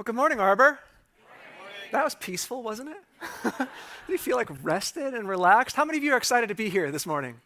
Well, 0.00 0.04
good 0.04 0.14
morning, 0.14 0.40
Arbor. 0.40 0.78
That 1.92 2.04
was 2.04 2.14
peaceful, 2.14 2.62
wasn't 2.62 2.88
it? 2.88 2.96
Did 3.44 3.68
you 4.08 4.16
feel 4.16 4.38
like 4.38 4.48
rested 4.62 5.12
and 5.12 5.28
relaxed? 5.28 5.76
How 5.76 5.84
many 5.84 5.98
of 5.98 6.04
you 6.04 6.14
are 6.14 6.16
excited 6.16 6.46
to 6.46 6.54
be 6.54 6.70
here 6.70 6.90
this 6.90 7.04
morning? 7.04 7.38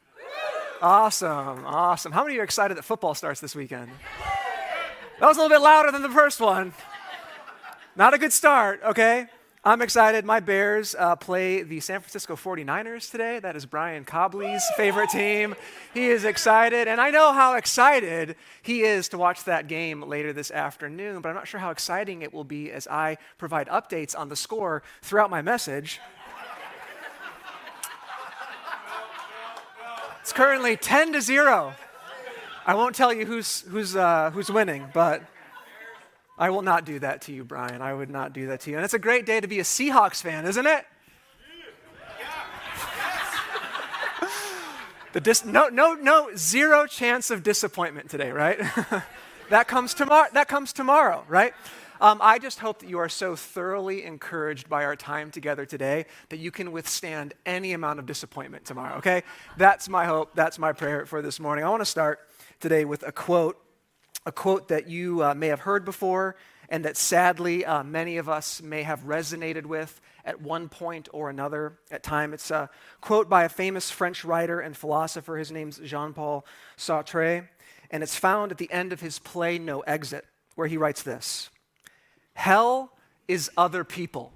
Awesome, 0.80 1.66
awesome. 1.66 2.12
How 2.12 2.22
many 2.22 2.34
of 2.34 2.36
you 2.36 2.40
are 2.42 2.44
excited 2.44 2.76
that 2.76 2.84
football 2.84 3.16
starts 3.16 3.40
this 3.40 3.56
weekend? 3.56 3.90
That 5.18 5.26
was 5.26 5.36
a 5.36 5.40
little 5.40 5.52
bit 5.52 5.64
louder 5.64 5.90
than 5.90 6.02
the 6.02 6.08
first 6.08 6.40
one. 6.40 6.74
Not 7.96 8.14
a 8.14 8.18
good 8.18 8.32
start, 8.32 8.80
okay? 8.84 9.26
I'm 9.66 9.80
excited. 9.80 10.26
My 10.26 10.40
Bears 10.40 10.94
uh, 10.94 11.16
play 11.16 11.62
the 11.62 11.80
San 11.80 12.00
Francisco 12.00 12.36
49ers 12.36 13.10
today. 13.10 13.38
That 13.38 13.56
is 13.56 13.64
Brian 13.64 14.04
Cobley's 14.04 14.62
favorite 14.76 15.08
team. 15.08 15.54
He 15.94 16.08
is 16.08 16.24
excited, 16.24 16.86
and 16.86 17.00
I 17.00 17.08
know 17.08 17.32
how 17.32 17.54
excited 17.54 18.36
he 18.60 18.82
is 18.82 19.08
to 19.08 19.16
watch 19.16 19.44
that 19.44 19.66
game 19.66 20.02
later 20.02 20.34
this 20.34 20.50
afternoon, 20.50 21.22
but 21.22 21.30
I'm 21.30 21.34
not 21.34 21.48
sure 21.48 21.60
how 21.60 21.70
exciting 21.70 22.20
it 22.20 22.34
will 22.34 22.44
be 22.44 22.70
as 22.70 22.86
I 22.86 23.16
provide 23.38 23.68
updates 23.68 24.14
on 24.14 24.28
the 24.28 24.36
score 24.36 24.82
throughout 25.00 25.30
my 25.30 25.40
message. 25.40 25.98
It's 30.20 30.34
currently 30.34 30.76
10 30.76 31.14
to 31.14 31.22
0. 31.22 31.72
I 32.66 32.74
won't 32.74 32.94
tell 32.94 33.14
you 33.14 33.24
who's, 33.24 33.62
who's, 33.62 33.96
uh, 33.96 34.30
who's 34.30 34.50
winning, 34.50 34.88
but 34.92 35.22
I 36.36 36.50
will 36.50 36.62
not 36.62 36.84
do 36.84 36.98
that 36.98 37.22
to 37.22 37.32
you, 37.32 37.44
Brian. 37.44 37.80
I 37.80 37.94
would 37.94 38.10
not 38.10 38.32
do 38.32 38.48
that 38.48 38.60
to 38.60 38.70
you. 38.70 38.76
And 38.76 38.84
it's 38.84 38.94
a 38.94 38.98
great 38.98 39.24
day 39.24 39.40
to 39.40 39.46
be 39.46 39.60
a 39.60 39.62
Seahawks 39.62 40.20
fan, 40.20 40.46
isn't 40.46 40.66
it? 40.66 40.84
the 45.12 45.20
dis- 45.20 45.44
no, 45.44 45.68
no, 45.68 45.94
no, 45.94 46.30
zero 46.36 46.86
chance 46.86 47.30
of 47.30 47.44
disappointment 47.44 48.10
today, 48.10 48.32
right? 48.32 48.58
that 49.50 49.68
comes 49.68 49.94
tomorrow. 49.94 50.28
That 50.32 50.48
comes 50.48 50.72
tomorrow, 50.72 51.24
right? 51.28 51.54
Um, 52.00 52.18
I 52.20 52.40
just 52.40 52.58
hope 52.58 52.80
that 52.80 52.88
you 52.88 52.98
are 52.98 53.08
so 53.08 53.36
thoroughly 53.36 54.02
encouraged 54.04 54.68
by 54.68 54.84
our 54.84 54.96
time 54.96 55.30
together 55.30 55.64
today 55.64 56.06
that 56.30 56.38
you 56.38 56.50
can 56.50 56.72
withstand 56.72 57.34
any 57.46 57.72
amount 57.72 58.00
of 58.00 58.06
disappointment 58.06 58.64
tomorrow. 58.64 58.96
Okay, 58.96 59.22
that's 59.56 59.88
my 59.88 60.04
hope. 60.04 60.34
That's 60.34 60.58
my 60.58 60.72
prayer 60.72 61.06
for 61.06 61.22
this 61.22 61.38
morning. 61.38 61.64
I 61.64 61.70
want 61.70 61.82
to 61.82 61.86
start 61.86 62.18
today 62.58 62.84
with 62.84 63.04
a 63.04 63.12
quote 63.12 63.63
a 64.26 64.32
quote 64.32 64.68
that 64.68 64.88
you 64.88 65.22
uh, 65.22 65.34
may 65.34 65.48
have 65.48 65.60
heard 65.60 65.84
before 65.84 66.36
and 66.68 66.84
that 66.84 66.96
sadly 66.96 67.64
uh, 67.64 67.82
many 67.82 68.16
of 68.16 68.28
us 68.28 68.62
may 68.62 68.82
have 68.82 69.04
resonated 69.04 69.66
with 69.66 70.00
at 70.24 70.40
one 70.40 70.68
point 70.68 71.08
or 71.12 71.28
another 71.28 71.78
at 71.90 72.02
time. 72.02 72.32
It's 72.32 72.50
a 72.50 72.70
quote 73.00 73.28
by 73.28 73.44
a 73.44 73.48
famous 73.48 73.90
French 73.90 74.24
writer 74.24 74.60
and 74.60 74.76
philosopher. 74.76 75.36
His 75.36 75.52
name's 75.52 75.78
Jean-Paul 75.78 76.46
Sartre, 76.76 77.48
and 77.90 78.02
it's 78.02 78.16
found 78.16 78.50
at 78.50 78.58
the 78.58 78.70
end 78.72 78.92
of 78.92 79.00
his 79.00 79.18
play 79.18 79.58
No 79.58 79.80
Exit, 79.80 80.24
where 80.54 80.66
he 80.66 80.76
writes 80.76 81.02
this: 81.02 81.50
"Hell 82.32 82.92
is 83.28 83.50
other 83.56 83.84
people." 83.84 84.32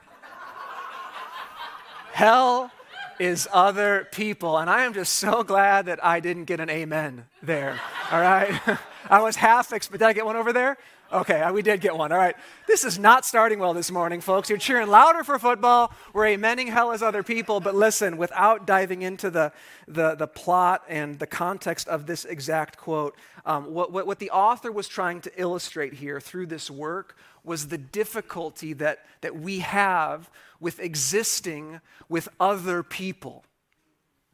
Hell 2.12 2.72
is 3.18 3.48
other 3.52 4.08
people. 4.12 4.58
And 4.58 4.68
I 4.70 4.84
am 4.84 4.94
just 4.94 5.14
so 5.14 5.42
glad 5.42 5.86
that 5.86 6.04
I 6.04 6.20
didn't 6.20 6.44
get 6.44 6.60
an 6.60 6.70
amen 6.70 7.26
there. 7.42 7.80
All 8.10 8.20
right? 8.20 8.60
I 9.10 9.20
was 9.20 9.36
half 9.36 9.72
expecting. 9.72 9.98
Did 9.98 10.06
I 10.06 10.12
get 10.12 10.26
one 10.26 10.36
over 10.36 10.52
there? 10.52 10.76
Okay, 11.10 11.50
we 11.52 11.62
did 11.62 11.80
get 11.80 11.96
one. 11.96 12.12
All 12.12 12.18
right. 12.18 12.36
This 12.66 12.84
is 12.84 12.98
not 12.98 13.24
starting 13.24 13.58
well 13.58 13.72
this 13.72 13.90
morning, 13.90 14.20
folks. 14.20 14.50
You're 14.50 14.58
cheering 14.58 14.88
louder 14.88 15.24
for 15.24 15.38
football. 15.38 15.90
We're 16.12 16.26
amening 16.26 16.68
hell 16.68 16.92
as 16.92 17.02
other 17.02 17.22
people. 17.22 17.60
But 17.60 17.74
listen, 17.74 18.18
without 18.18 18.66
diving 18.66 19.00
into 19.00 19.30
the, 19.30 19.52
the, 19.86 20.16
the 20.16 20.26
plot 20.26 20.82
and 20.86 21.18
the 21.18 21.26
context 21.26 21.88
of 21.88 22.04
this 22.04 22.26
exact 22.26 22.76
quote, 22.76 23.16
um, 23.46 23.72
what, 23.72 23.90
what, 23.90 24.06
what 24.06 24.18
the 24.18 24.30
author 24.30 24.70
was 24.70 24.86
trying 24.86 25.22
to 25.22 25.32
illustrate 25.40 25.94
here 25.94 26.20
through 26.20 26.46
this 26.46 26.70
work 26.70 27.16
was 27.48 27.68
the 27.68 27.78
difficulty 27.78 28.72
that, 28.74 29.04
that 29.22 29.36
we 29.36 29.60
have 29.60 30.30
with 30.60 30.78
existing 30.78 31.80
with 32.08 32.28
other 32.38 32.82
people. 32.82 33.44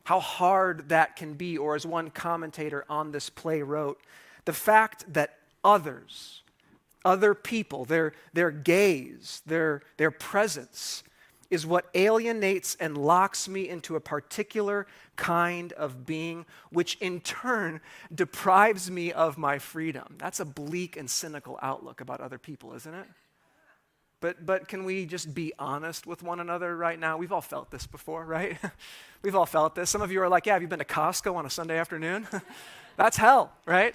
How 0.04 0.20
hard 0.20 0.90
that 0.90 1.16
can 1.16 1.34
be, 1.34 1.56
or 1.56 1.74
as 1.74 1.86
one 1.86 2.10
commentator 2.10 2.84
on 2.90 3.12
this 3.12 3.30
play 3.30 3.62
wrote, 3.62 3.98
the 4.44 4.52
fact 4.52 5.10
that 5.14 5.38
others, 5.62 6.42
other 7.04 7.34
people, 7.34 7.86
their, 7.86 8.12
their 8.34 8.50
gaze, 8.50 9.40
their, 9.46 9.82
their 9.96 10.10
presence, 10.10 11.02
is 11.54 11.64
what 11.64 11.86
alienates 11.94 12.76
and 12.80 12.98
locks 12.98 13.48
me 13.48 13.68
into 13.68 13.94
a 13.94 14.00
particular 14.00 14.88
kind 15.14 15.72
of 15.74 16.04
being, 16.04 16.44
which 16.70 16.96
in 17.00 17.20
turn 17.20 17.80
deprives 18.12 18.90
me 18.90 19.12
of 19.12 19.38
my 19.38 19.60
freedom. 19.60 20.16
That's 20.18 20.40
a 20.40 20.44
bleak 20.44 20.96
and 20.96 21.08
cynical 21.08 21.56
outlook 21.62 22.00
about 22.00 22.20
other 22.20 22.38
people, 22.38 22.74
isn't 22.74 22.92
it? 22.92 23.06
But, 24.20 24.44
but 24.44 24.66
can 24.66 24.84
we 24.84 25.06
just 25.06 25.32
be 25.32 25.52
honest 25.58 26.06
with 26.06 26.24
one 26.24 26.40
another 26.40 26.76
right 26.76 26.98
now? 26.98 27.18
We've 27.18 27.32
all 27.32 27.40
felt 27.40 27.70
this 27.70 27.86
before, 27.86 28.24
right? 28.24 28.58
We've 29.22 29.36
all 29.36 29.46
felt 29.46 29.76
this. 29.76 29.90
Some 29.90 30.02
of 30.02 30.10
you 30.10 30.22
are 30.22 30.28
like, 30.28 30.46
yeah, 30.46 30.54
have 30.54 30.62
you 30.62 30.68
been 30.68 30.80
to 30.80 30.84
Costco 30.84 31.36
on 31.36 31.46
a 31.46 31.50
Sunday 31.50 31.78
afternoon? 31.78 32.26
That's 32.96 33.16
hell, 33.16 33.52
right? 33.64 33.94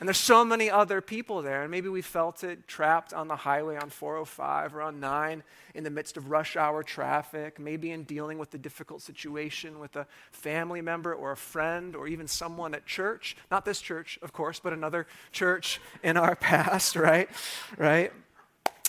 And 0.00 0.08
there's 0.08 0.18
so 0.18 0.44
many 0.44 0.70
other 0.70 1.00
people 1.00 1.42
there. 1.42 1.62
And 1.62 1.70
maybe 1.70 1.88
we 1.88 2.02
felt 2.02 2.44
it 2.44 2.68
trapped 2.68 3.12
on 3.12 3.26
the 3.26 3.34
highway 3.34 3.76
on 3.76 3.90
405 3.90 4.76
or 4.76 4.82
on 4.82 5.00
9 5.00 5.42
in 5.74 5.84
the 5.84 5.90
midst 5.90 6.16
of 6.16 6.30
rush 6.30 6.56
hour 6.56 6.84
traffic, 6.84 7.58
maybe 7.58 7.90
in 7.90 8.04
dealing 8.04 8.38
with 8.38 8.54
a 8.54 8.58
difficult 8.58 9.02
situation 9.02 9.80
with 9.80 9.96
a 9.96 10.06
family 10.30 10.80
member 10.80 11.12
or 11.12 11.32
a 11.32 11.36
friend 11.36 11.96
or 11.96 12.06
even 12.06 12.28
someone 12.28 12.74
at 12.74 12.86
church. 12.86 13.36
Not 13.50 13.64
this 13.64 13.80
church, 13.80 14.20
of 14.22 14.32
course, 14.32 14.60
but 14.60 14.72
another 14.72 15.08
church 15.32 15.80
in 16.04 16.16
our 16.16 16.36
past, 16.36 16.94
right? 16.94 17.28
Right? 17.76 18.12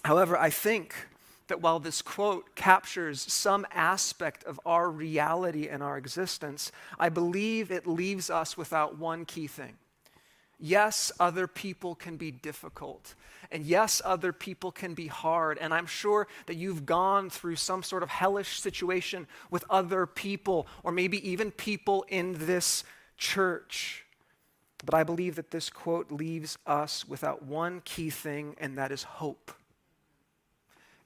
However, 0.03 0.37
I 0.37 0.51
think 0.51 0.93
that 1.47 1.61
while 1.61 1.79
this 1.79 2.03
quote 2.03 2.55
captures 2.55 3.19
some 3.19 3.65
aspect 3.71 4.43
of 4.43 4.59
our 4.63 4.89
reality 4.91 5.67
and 5.67 5.81
our 5.81 5.97
existence, 5.97 6.71
I 6.99 7.09
believe 7.09 7.71
it 7.71 7.87
leaves 7.87 8.29
us 8.29 8.55
without 8.55 8.99
one 8.99 9.25
key 9.25 9.47
thing. 9.47 9.73
Yes, 10.59 11.11
other 11.19 11.47
people 11.47 11.95
can 11.95 12.17
be 12.17 12.31
difficult. 12.31 13.15
And 13.51 13.65
yes, 13.65 14.01
other 14.03 14.33
people 14.33 14.71
can 14.71 14.93
be 14.93 15.07
hard. 15.07 15.57
And 15.57 15.73
I'm 15.73 15.85
sure 15.85 16.27
that 16.47 16.55
you've 16.55 16.85
gone 16.85 17.29
through 17.29 17.55
some 17.55 17.81
sort 17.81 18.03
of 18.03 18.09
hellish 18.09 18.59
situation 18.59 19.27
with 19.49 19.63
other 19.69 20.05
people, 20.05 20.67
or 20.83 20.91
maybe 20.91 21.27
even 21.29 21.51
people 21.51 22.05
in 22.09 22.45
this 22.45 22.83
church. 23.17 24.05
But 24.85 24.93
I 24.93 25.03
believe 25.03 25.35
that 25.35 25.51
this 25.51 25.69
quote 25.69 26.11
leaves 26.11 26.57
us 26.67 27.07
without 27.07 27.43
one 27.43 27.81
key 27.85 28.09
thing, 28.09 28.55
and 28.59 28.77
that 28.77 28.91
is 28.91 29.03
hope 29.03 29.53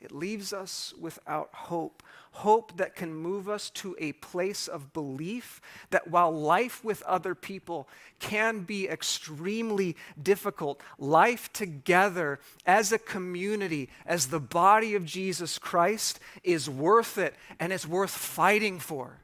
it 0.03 0.11
leaves 0.11 0.53
us 0.53 0.93
without 0.99 1.49
hope. 1.53 2.03
Hope 2.31 2.77
that 2.77 2.95
can 2.95 3.13
move 3.13 3.47
us 3.47 3.69
to 3.71 3.95
a 3.99 4.13
place 4.13 4.67
of 4.67 4.91
belief 4.91 5.61
that 5.91 6.09
while 6.09 6.31
life 6.31 6.83
with 6.83 7.01
other 7.03 7.35
people 7.35 7.87
can 8.19 8.61
be 8.61 8.89
extremely 8.89 9.95
difficult, 10.21 10.81
life 10.97 11.53
together 11.53 12.39
as 12.65 12.91
a 12.91 12.97
community, 12.97 13.89
as 14.05 14.27
the 14.27 14.39
body 14.39 14.95
of 14.95 15.05
Jesus 15.05 15.57
Christ, 15.57 16.19
is 16.43 16.69
worth 16.69 17.17
it 17.17 17.35
and 17.59 17.71
it's 17.71 17.87
worth 17.87 18.11
fighting 18.11 18.79
for. 18.79 19.19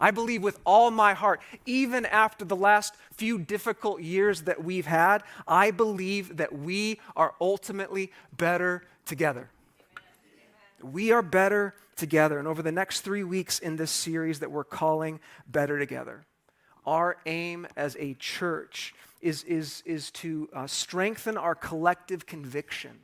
I 0.00 0.10
believe 0.10 0.42
with 0.42 0.58
all 0.64 0.90
my 0.90 1.12
heart, 1.12 1.40
even 1.66 2.06
after 2.06 2.44
the 2.46 2.56
last 2.56 2.94
few 3.12 3.38
difficult 3.38 4.00
years 4.00 4.42
that 4.42 4.64
we've 4.64 4.86
had, 4.86 5.22
I 5.46 5.72
believe 5.72 6.38
that 6.38 6.58
we 6.58 6.98
are 7.14 7.34
ultimately 7.38 8.10
better 8.34 8.82
together. 9.04 9.50
We 10.82 11.12
are 11.12 11.22
better 11.22 11.74
together. 11.96 12.38
And 12.38 12.48
over 12.48 12.62
the 12.62 12.72
next 12.72 13.00
three 13.00 13.24
weeks 13.24 13.58
in 13.58 13.76
this 13.76 13.90
series 13.90 14.40
that 14.40 14.50
we're 14.50 14.64
calling 14.64 15.20
Better 15.46 15.78
Together, 15.78 16.24
our 16.86 17.18
aim 17.26 17.66
as 17.76 17.96
a 17.98 18.14
church 18.14 18.94
is, 19.20 19.42
is, 19.44 19.82
is 19.84 20.10
to 20.12 20.48
uh, 20.54 20.66
strengthen 20.66 21.36
our 21.36 21.54
collective 21.54 22.26
conviction 22.26 23.00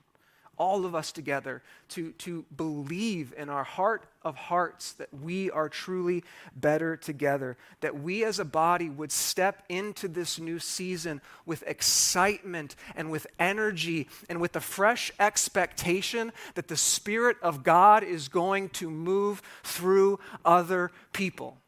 all 0.59 0.85
of 0.85 0.95
us 0.95 1.13
together 1.13 1.63
to, 1.91 2.13
to 2.13 2.45
believe 2.57 3.35
in 3.37 3.49
our 3.49 3.65
heart 3.65 4.05
of 4.23 4.35
hearts 4.37 4.93
that 4.95 5.13
we 5.13 5.51
are 5.51 5.69
truly 5.69 6.25
better 6.55 6.97
together, 6.97 7.57
that 7.81 8.01
we 8.01 8.25
as 8.25 8.39
a 8.39 8.45
body 8.45 8.89
would 8.89 9.13
step 9.13 9.63
into 9.69 10.09
this 10.09 10.39
new 10.39 10.59
season 10.59 11.21
with 11.45 11.63
excitement 11.67 12.75
and 12.97 13.11
with 13.11 13.27
energy 13.39 14.09
and 14.29 14.41
with 14.41 14.53
the 14.53 14.61
fresh 14.61 15.13
expectation 15.21 16.33
that 16.55 16.69
the 16.69 16.77
Spirit 16.77 17.37
of 17.43 17.63
God 17.63 18.03
is 18.03 18.29
going 18.29 18.69
to 18.71 18.91
move 18.91 19.43
through 19.63 20.19
other 20.45 20.91
people. 21.13 21.59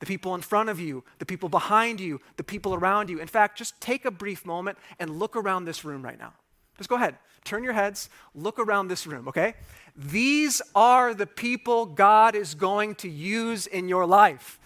The 0.00 0.06
people 0.06 0.34
in 0.34 0.40
front 0.40 0.68
of 0.68 0.80
you, 0.80 1.04
the 1.18 1.26
people 1.26 1.48
behind 1.48 2.00
you, 2.00 2.20
the 2.36 2.42
people 2.42 2.74
around 2.74 3.08
you. 3.08 3.20
In 3.20 3.28
fact, 3.28 3.58
just 3.58 3.80
take 3.80 4.04
a 4.04 4.10
brief 4.10 4.44
moment 4.44 4.78
and 4.98 5.18
look 5.18 5.36
around 5.36 5.64
this 5.64 5.84
room 5.84 6.02
right 6.02 6.18
now. 6.18 6.32
Just 6.82 6.90
go 6.90 6.96
ahead. 6.96 7.14
Turn 7.44 7.62
your 7.62 7.74
heads, 7.74 8.10
look 8.34 8.58
around 8.58 8.88
this 8.88 9.06
room, 9.06 9.28
okay? 9.28 9.54
These 9.94 10.60
are 10.74 11.14
the 11.14 11.28
people 11.28 11.86
God 11.86 12.34
is 12.34 12.56
going 12.56 12.96
to 12.96 13.08
use 13.08 13.68
in 13.68 13.88
your 13.88 14.04
life. 14.04 14.58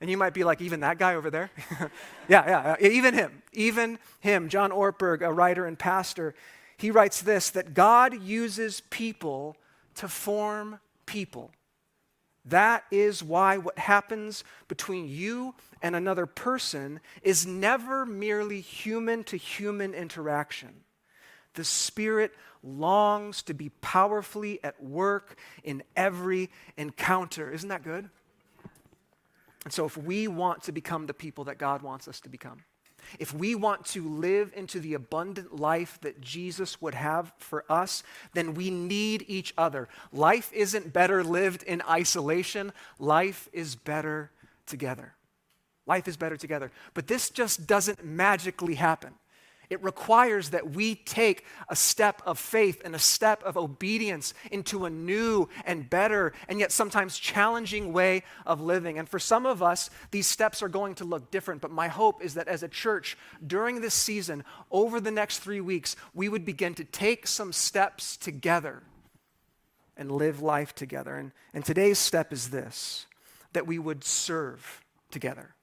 And 0.00 0.08
you 0.08 0.16
might 0.16 0.32
be 0.32 0.42
like, 0.42 0.62
even 0.62 0.80
that 0.80 0.98
guy 0.98 1.16
over 1.16 1.30
there? 1.30 1.50
yeah, 2.28 2.76
yeah, 2.80 2.88
even 2.88 3.12
him, 3.12 3.42
even 3.52 3.98
him. 4.20 4.48
John 4.48 4.70
Ortberg, 4.70 5.20
a 5.20 5.30
writer 5.30 5.66
and 5.66 5.78
pastor, 5.78 6.34
he 6.78 6.90
writes 6.90 7.20
this 7.20 7.50
that 7.50 7.74
God 7.74 8.22
uses 8.22 8.80
people 8.88 9.54
to 9.96 10.08
form 10.08 10.80
people. 11.04 11.50
That 12.46 12.84
is 12.90 13.22
why 13.22 13.58
what 13.58 13.78
happens 13.78 14.44
between 14.66 15.08
you 15.08 15.54
and 15.82 15.94
another 15.94 16.24
person 16.24 17.00
is 17.22 17.46
never 17.46 18.06
merely 18.06 18.62
human 18.62 19.24
to 19.24 19.36
human 19.36 19.92
interaction. 19.92 20.84
The 21.54 21.64
Spirit 21.64 22.32
longs 22.62 23.42
to 23.42 23.54
be 23.54 23.70
powerfully 23.80 24.62
at 24.62 24.82
work 24.82 25.38
in 25.64 25.82
every 25.96 26.50
encounter. 26.76 27.50
Isn't 27.50 27.68
that 27.68 27.82
good? 27.82 28.08
And 29.64 29.72
so, 29.72 29.84
if 29.84 29.96
we 29.96 30.28
want 30.28 30.62
to 30.64 30.72
become 30.72 31.06
the 31.06 31.14
people 31.14 31.44
that 31.44 31.58
God 31.58 31.82
wants 31.82 32.08
us 32.08 32.20
to 32.20 32.28
become, 32.28 32.64
if 33.18 33.34
we 33.34 33.54
want 33.54 33.84
to 33.86 34.08
live 34.08 34.52
into 34.54 34.80
the 34.80 34.94
abundant 34.94 35.56
life 35.56 35.98
that 36.02 36.20
Jesus 36.20 36.80
would 36.80 36.94
have 36.94 37.32
for 37.38 37.64
us, 37.68 38.02
then 38.34 38.54
we 38.54 38.70
need 38.70 39.24
each 39.26 39.52
other. 39.58 39.88
Life 40.12 40.52
isn't 40.52 40.92
better 40.92 41.24
lived 41.24 41.62
in 41.62 41.82
isolation, 41.88 42.72
life 42.98 43.48
is 43.52 43.74
better 43.74 44.30
together. 44.66 45.14
Life 45.86 46.06
is 46.06 46.16
better 46.16 46.36
together. 46.36 46.70
But 46.94 47.08
this 47.08 47.30
just 47.30 47.66
doesn't 47.66 48.04
magically 48.04 48.74
happen. 48.74 49.14
It 49.70 49.80
requires 49.84 50.50
that 50.50 50.72
we 50.72 50.96
take 50.96 51.44
a 51.68 51.76
step 51.76 52.20
of 52.26 52.40
faith 52.40 52.82
and 52.84 52.94
a 52.94 52.98
step 52.98 53.42
of 53.44 53.56
obedience 53.56 54.34
into 54.50 54.84
a 54.84 54.90
new 54.90 55.48
and 55.64 55.88
better 55.88 56.32
and 56.48 56.58
yet 56.58 56.72
sometimes 56.72 57.16
challenging 57.16 57.92
way 57.92 58.24
of 58.44 58.60
living. 58.60 58.98
And 58.98 59.08
for 59.08 59.20
some 59.20 59.46
of 59.46 59.62
us, 59.62 59.88
these 60.10 60.26
steps 60.26 60.60
are 60.60 60.68
going 60.68 60.96
to 60.96 61.04
look 61.04 61.30
different. 61.30 61.60
But 61.60 61.70
my 61.70 61.86
hope 61.86 62.20
is 62.20 62.34
that 62.34 62.48
as 62.48 62.64
a 62.64 62.68
church, 62.68 63.16
during 63.46 63.80
this 63.80 63.94
season, 63.94 64.42
over 64.72 65.00
the 65.00 65.12
next 65.12 65.38
three 65.38 65.60
weeks, 65.60 65.94
we 66.12 66.28
would 66.28 66.44
begin 66.44 66.74
to 66.74 66.84
take 66.84 67.28
some 67.28 67.52
steps 67.52 68.16
together 68.16 68.82
and 69.96 70.10
live 70.10 70.42
life 70.42 70.74
together. 70.74 71.14
And, 71.14 71.30
and 71.54 71.64
today's 71.64 71.98
step 72.00 72.32
is 72.32 72.50
this 72.50 73.06
that 73.52 73.66
we 73.66 73.78
would 73.78 74.04
serve 74.04 74.84
together 75.10 75.54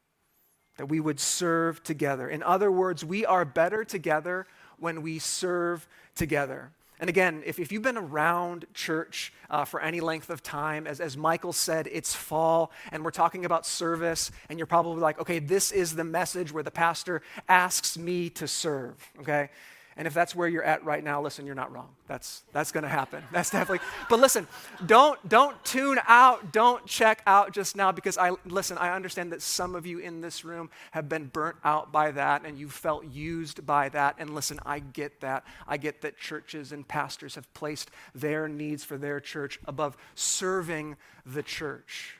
that 0.78 0.88
we 0.88 1.00
would 1.00 1.20
serve 1.20 1.84
together. 1.84 2.30
In 2.30 2.42
other 2.44 2.72
words, 2.72 3.04
we 3.04 3.26
are 3.26 3.46
better 3.46 3.84
together 3.84 4.48
when 4.80 5.02
we 5.02 5.20
serve 5.20 5.88
together. 6.16 6.72
And 7.00 7.10
again, 7.10 7.44
if, 7.46 7.60
if 7.60 7.72
you've 7.72 7.84
been 7.84 7.98
around 7.98 8.66
church 8.74 9.32
uh, 9.50 9.66
for 9.66 9.80
any 9.80 10.00
length 10.00 10.30
of 10.32 10.42
time, 10.42 10.88
as, 10.88 11.00
as 11.00 11.16
Michael 11.16 11.54
said, 11.54 11.88
it's 11.92 12.16
fall 12.16 12.72
and 12.92 13.04
we're 13.06 13.12
talking 13.12 13.46
about 13.46 13.68
service, 13.68 14.32
and 14.50 14.58
you're 14.58 14.66
probably 14.66 15.02
like, 15.02 15.20
okay, 15.20 15.38
this 15.40 15.72
is 15.72 15.96
the 15.96 16.04
message 16.04 16.52
where 16.52 16.64
the 16.64 16.72
pastor 16.72 17.22
asks 17.48 17.98
me 17.98 18.30
to 18.32 18.48
serve, 18.48 18.96
okay? 19.20 19.50
And 19.98 20.06
if 20.06 20.14
that's 20.14 20.36
where 20.36 20.48
you're 20.48 20.64
at 20.64 20.86
right 20.86 21.04
now, 21.04 21.22
listen, 21.22 21.48
you're 21.48 21.56
not 21.56 21.74
wrong. 21.74 21.90
That's, 22.08 22.44
that's 22.54 22.72
going 22.72 22.84
to 22.84 22.90
happen. 22.90 23.24
That's 23.32 23.50
definitely. 23.50 23.86
But 24.10 24.20
listen, 24.20 24.48
don't, 24.86 25.28
don't 25.28 25.62
tune 25.66 26.00
out. 26.08 26.54
Don't 26.54 26.86
check 26.86 27.24
out 27.26 27.52
just 27.52 27.76
now 27.76 27.92
because 27.92 28.18
I, 28.18 28.32
listen, 28.46 28.78
I 28.78 28.96
understand 28.96 29.32
that 29.32 29.42
some 29.42 29.74
of 29.74 29.88
you 29.88 29.98
in 29.98 30.22
this 30.22 30.46
room 30.46 30.70
have 30.92 31.10
been 31.10 31.26
burnt 31.26 31.58
out 31.64 31.92
by 31.92 32.12
that 32.12 32.46
and 32.46 32.60
you 32.60 32.70
felt 32.70 33.06
used 33.06 33.66
by 33.66 33.90
that. 33.90 34.16
And 34.20 34.36
listen, 34.36 34.60
I 34.66 34.80
get 34.80 35.20
that. 35.22 35.44
I 35.68 35.78
get 35.78 36.02
that 36.02 36.18
churches 36.18 36.72
and 36.72 36.88
pastors 36.88 37.34
have 37.34 37.52
placed 37.56 37.90
their 38.14 38.48
needs 38.48 38.84
for 38.84 38.98
their 38.98 39.20
church 39.20 39.60
above 39.66 39.98
serving 40.14 40.96
the 41.26 41.42
church. 41.42 42.20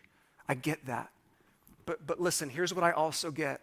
I 0.50 0.56
get 0.56 0.88
that. 0.88 1.12
But, 1.86 2.06
but 2.06 2.20
listen, 2.20 2.50
here's 2.50 2.74
what 2.74 2.84
I 2.84 2.92
also 2.92 3.32
get 3.32 3.62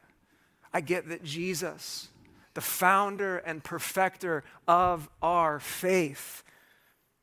I 0.75 0.81
get 0.81 1.09
that 1.09 1.23
Jesus, 1.23 2.09
the 2.55 2.61
founder 2.61 3.39
and 3.39 3.63
perfecter 3.63 4.45
of 4.67 5.09
our 5.21 5.61
faith, 5.61 6.43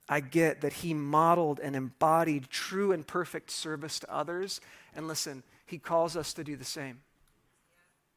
I 0.07 0.19
get 0.19 0.61
that 0.61 0.73
he 0.73 0.93
modeled 0.93 1.59
and 1.59 1.75
embodied 1.75 2.49
true 2.49 2.91
and 2.91 3.07
perfect 3.07 3.49
service 3.49 3.99
to 3.99 4.13
others. 4.13 4.59
And 4.93 5.07
listen, 5.07 5.43
he 5.65 5.77
calls 5.79 6.17
us 6.17 6.33
to 6.33 6.43
do 6.43 6.57
the 6.57 6.65
same. 6.65 6.99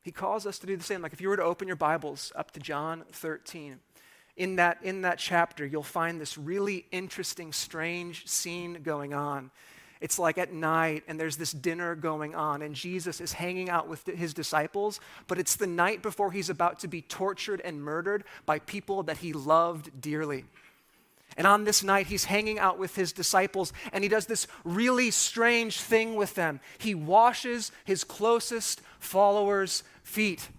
He 0.03 0.11
calls 0.11 0.45
us 0.45 0.59
to 0.59 0.67
do 0.67 0.77
the 0.77 0.83
same. 0.83 1.03
Like 1.03 1.13
if 1.13 1.21
you 1.21 1.29
were 1.29 1.37
to 1.37 1.45
open 1.45 1.69
your 1.69 1.77
Bibles 1.77 2.33
up 2.35 2.51
to 2.53 2.61
John 2.61 3.05
13, 3.13 3.79
in 4.37 4.57
that, 4.57 4.79
in 4.83 5.03
that 5.03 5.19
chapter, 5.19 5.65
you'll 5.65 5.85
find 5.85 6.21
this 6.21 6.37
really 6.37 6.87
interesting, 6.91 7.53
strange 7.53 8.27
scene 8.27 8.81
going 8.83 9.15
on. 9.15 9.53
It's 10.05 10.19
like 10.19 10.37
at 10.37 10.53
night, 10.53 11.03
and 11.09 11.19
there's 11.19 11.39
this 11.39 11.51
dinner 11.51 11.95
going 11.95 12.35
on, 12.35 12.61
and 12.61 12.75
Jesus 12.75 13.23
is 13.23 13.33
hanging 13.33 13.71
out 13.71 13.89
with 13.89 14.05
his 14.05 14.35
disciples, 14.35 15.01
but 15.29 15.39
it's 15.39 15.57
the 15.57 15.67
night 15.67 16.03
before 16.03 16.31
he's 16.31 16.51
about 16.51 16.81
to 16.81 16.89
be 16.89 17.01
tortured 17.01 17.63
and 17.63 17.83
murdered 17.83 18.25
by 18.45 18.59
people 18.59 19.05
that 19.05 19.17
he 19.17 19.33
loved 19.33 20.03
dearly. 20.03 20.45
And 21.39 21.47
on 21.47 21.65
this 21.65 21.83
night, 21.83 22.09
he's 22.09 22.27
hanging 22.27 22.59
out 22.59 22.79
with 22.79 22.95
his 22.95 23.15
disciples, 23.15 23.73
and 23.95 24.05
he 24.05 24.11
does 24.11 24.27
this 24.27 24.47
really 24.63 25.11
strange 25.11 25.81
thing 25.81 26.17
with 26.17 26.35
them. 26.35 26.61
He 26.77 26.95
washes 26.95 27.73
his 27.87 28.05
closest 28.05 28.83
followers' 28.99 29.85
feet. 30.03 30.51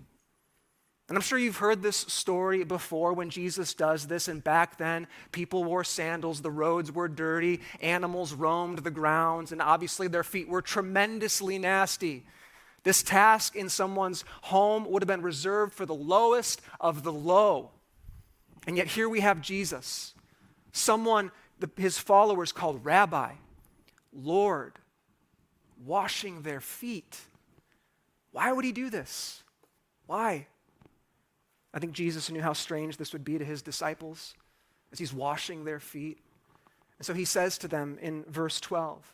And 1.08 1.16
I'm 1.16 1.22
sure 1.22 1.38
you've 1.38 1.58
heard 1.58 1.84
this 1.84 1.98
story 1.98 2.64
before 2.64 3.14
when 3.14 3.30
Jesus 3.30 3.76
does 3.76 4.08
this. 4.08 4.28
And 4.28 4.44
back 4.44 4.78
then, 4.78 5.08
people 5.32 5.64
wore 5.64 5.84
sandals, 5.84 6.42
the 6.42 6.50
roads 6.50 6.92
were 6.92 7.08
dirty, 7.08 7.62
animals 7.80 8.34
roamed 8.34 8.80
the 8.80 8.92
grounds, 8.92 9.52
and 9.52 9.62
obviously 9.62 10.08
their 10.08 10.24
feet 10.24 10.48
were 10.48 10.64
tremendously 10.64 11.60
nasty. 11.60 12.26
This 12.84 13.04
task 13.04 13.56
in 13.56 13.70
someone's 13.70 14.24
home 14.44 14.90
would 14.90 15.04
have 15.04 15.08
been 15.08 15.22
reserved 15.22 15.74
for 15.74 15.86
the 15.86 15.94
lowest 15.94 16.62
of 16.80 17.04
the 17.04 17.14
low. 17.14 17.72
And 18.66 18.76
yet 18.76 18.88
here 18.88 19.08
we 19.08 19.20
have 19.20 19.42
Jesus, 19.42 20.16
someone 20.72 21.32
the, 21.60 21.70
his 21.78 22.00
followers 22.00 22.52
called 22.52 22.84
Rabbi, 22.84 23.34
Lord, 24.12 24.74
washing 25.84 26.42
their 26.42 26.62
feet. 26.62 27.20
Why 28.32 28.52
would 28.52 28.66
he 28.66 28.72
do 28.72 28.90
this? 28.90 29.44
Why? 30.08 30.48
I 31.76 31.80
think 31.80 31.92
Jesus 31.92 32.32
knew 32.32 32.42
how 32.42 32.54
strange 32.54 32.96
this 32.96 33.12
would 33.12 33.26
be 33.26 33.38
to 33.38 33.44
his 33.44 33.62
disciples 33.62 34.34
as 34.94 34.98
he's 34.98 35.14
washing 35.14 35.66
their 35.66 35.82
feet. 35.82 36.18
And 36.98 37.06
so 37.06 37.14
he 37.14 37.26
says 37.26 37.58
to 37.60 37.68
them 37.68 38.00
in 38.02 38.24
verse 38.30 38.62
12, 38.62 39.14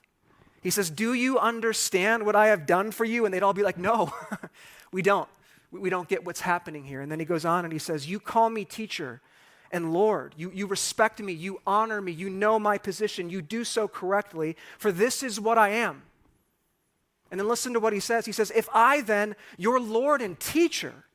he 0.61 0.69
says, 0.69 0.91
Do 0.91 1.13
you 1.13 1.39
understand 1.39 2.23
what 2.23 2.35
I 2.35 2.47
have 2.47 2.67
done 2.67 2.91
for 2.91 3.03
you? 3.03 3.25
And 3.25 3.33
they'd 3.33 3.41
all 3.41 3.53
be 3.53 3.63
like, 3.63 3.79
No, 3.79 4.13
we 4.93 5.01
don't. 5.01 5.27
We 5.71 5.89
don't 5.89 6.07
get 6.07 6.23
what's 6.23 6.41
happening 6.41 6.83
here. 6.83 7.01
And 7.01 7.11
then 7.11 7.19
he 7.19 7.25
goes 7.25 7.45
on 7.45 7.65
and 7.65 7.73
he 7.73 7.79
says, 7.79 8.07
You 8.07 8.19
call 8.19 8.51
me 8.51 8.63
teacher 8.63 9.21
and 9.71 9.91
Lord. 9.91 10.35
You, 10.37 10.51
you 10.53 10.67
respect 10.67 11.19
me. 11.19 11.33
You 11.33 11.61
honor 11.65 12.00
me. 12.00 12.12
You 12.12 12.29
know 12.29 12.59
my 12.59 12.77
position. 12.77 13.31
You 13.31 13.41
do 13.41 13.63
so 13.63 13.88
correctly, 13.88 14.55
for 14.77 14.91
this 14.91 15.24
is 15.24 15.39
what 15.39 15.57
I 15.57 15.69
am. 15.69 16.03
And 17.31 17.39
then 17.39 17.47
listen 17.47 17.74
to 17.74 17.79
what 17.79 17.93
he 17.93 18.00
says. 18.00 18.27
He 18.27 18.31
says, 18.31 18.51
If 18.53 18.69
I 18.71 19.01
then, 19.01 19.36
your 19.57 19.79
Lord 19.79 20.21
and 20.21 20.39
teacher, 20.39 21.05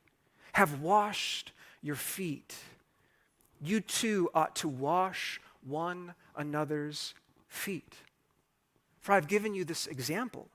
have 0.57 0.81
washed 0.81 1.51
your 1.83 1.95
feet. 1.95 2.55
You 3.61 3.79
too 3.79 4.31
ought 4.33 4.55
to 4.55 4.67
wash 4.67 5.39
one 5.63 6.15
another's 6.35 7.13
feet. 7.47 7.93
For 8.99 9.11
I've 9.11 9.27
given 9.27 9.53
you 9.53 9.63
this 9.63 9.85
example. 9.85 10.47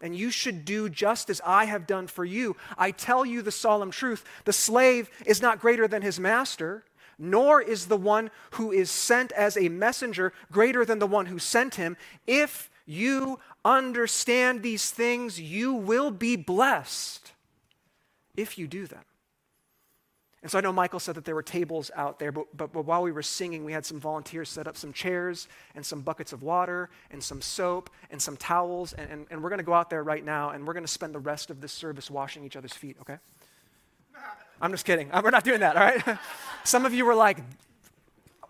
And 0.00 0.16
you 0.16 0.32
should 0.32 0.64
do 0.64 0.88
just 0.88 1.30
as 1.30 1.40
I 1.46 1.66
have 1.66 1.86
done 1.86 2.08
for 2.08 2.24
you. 2.24 2.56
I 2.76 2.90
tell 2.90 3.24
you 3.24 3.40
the 3.40 3.52
solemn 3.52 3.92
truth 3.92 4.24
the 4.44 4.52
slave 4.52 5.08
is 5.24 5.40
not 5.40 5.60
greater 5.60 5.86
than 5.86 6.02
his 6.02 6.18
master, 6.18 6.82
nor 7.16 7.62
is 7.62 7.86
the 7.86 7.96
one 7.96 8.32
who 8.52 8.72
is 8.72 8.90
sent 8.90 9.30
as 9.30 9.56
a 9.56 9.68
messenger 9.68 10.32
greater 10.50 10.84
than 10.84 10.98
the 10.98 11.06
one 11.06 11.26
who 11.26 11.38
sent 11.38 11.76
him. 11.76 11.96
If 12.26 12.70
you 12.86 13.38
understand 13.64 14.64
these 14.64 14.90
things, 14.90 15.40
you 15.40 15.74
will 15.74 16.10
be 16.10 16.34
blessed 16.34 17.30
if 18.36 18.58
you 18.58 18.66
do 18.66 18.88
them. 18.88 19.04
And 20.42 20.50
so 20.50 20.58
I 20.58 20.60
know 20.60 20.72
Michael 20.72 21.00
said 21.00 21.16
that 21.16 21.24
there 21.24 21.34
were 21.34 21.42
tables 21.42 21.90
out 21.96 22.20
there, 22.20 22.30
but, 22.30 22.46
but, 22.56 22.72
but, 22.72 22.84
while 22.84 23.02
we 23.02 23.10
were 23.10 23.22
singing, 23.22 23.64
we 23.64 23.72
had 23.72 23.84
some 23.84 23.98
volunteers 23.98 24.48
set 24.48 24.68
up 24.68 24.76
some 24.76 24.92
chairs 24.92 25.48
and 25.74 25.84
some 25.84 26.00
buckets 26.00 26.32
of 26.32 26.44
water 26.44 26.90
and 27.10 27.20
some 27.20 27.42
soap 27.42 27.90
and 28.10 28.22
some 28.22 28.36
towels. 28.36 28.92
And, 28.92 29.10
and, 29.10 29.26
and 29.30 29.42
we're 29.42 29.48
going 29.48 29.58
to 29.58 29.64
go 29.64 29.72
out 29.72 29.90
there 29.90 30.04
right 30.04 30.24
now 30.24 30.50
and 30.50 30.64
we're 30.64 30.74
going 30.74 30.84
to 30.84 30.92
spend 30.92 31.12
the 31.12 31.18
rest 31.18 31.50
of 31.50 31.60
this 31.60 31.72
service 31.72 32.08
washing 32.08 32.44
each 32.44 32.54
other's 32.54 32.72
feet, 32.72 32.96
okay? 33.00 33.16
I'm 34.60 34.70
just 34.70 34.84
kidding. 34.84 35.10
We're 35.22 35.30
not 35.30 35.44
doing 35.44 35.60
that, 35.60 35.76
all 35.76 35.82
right? 35.82 36.18
some 36.64 36.86
of 36.86 36.94
you 36.94 37.04
were 37.04 37.14
like, 37.14 37.38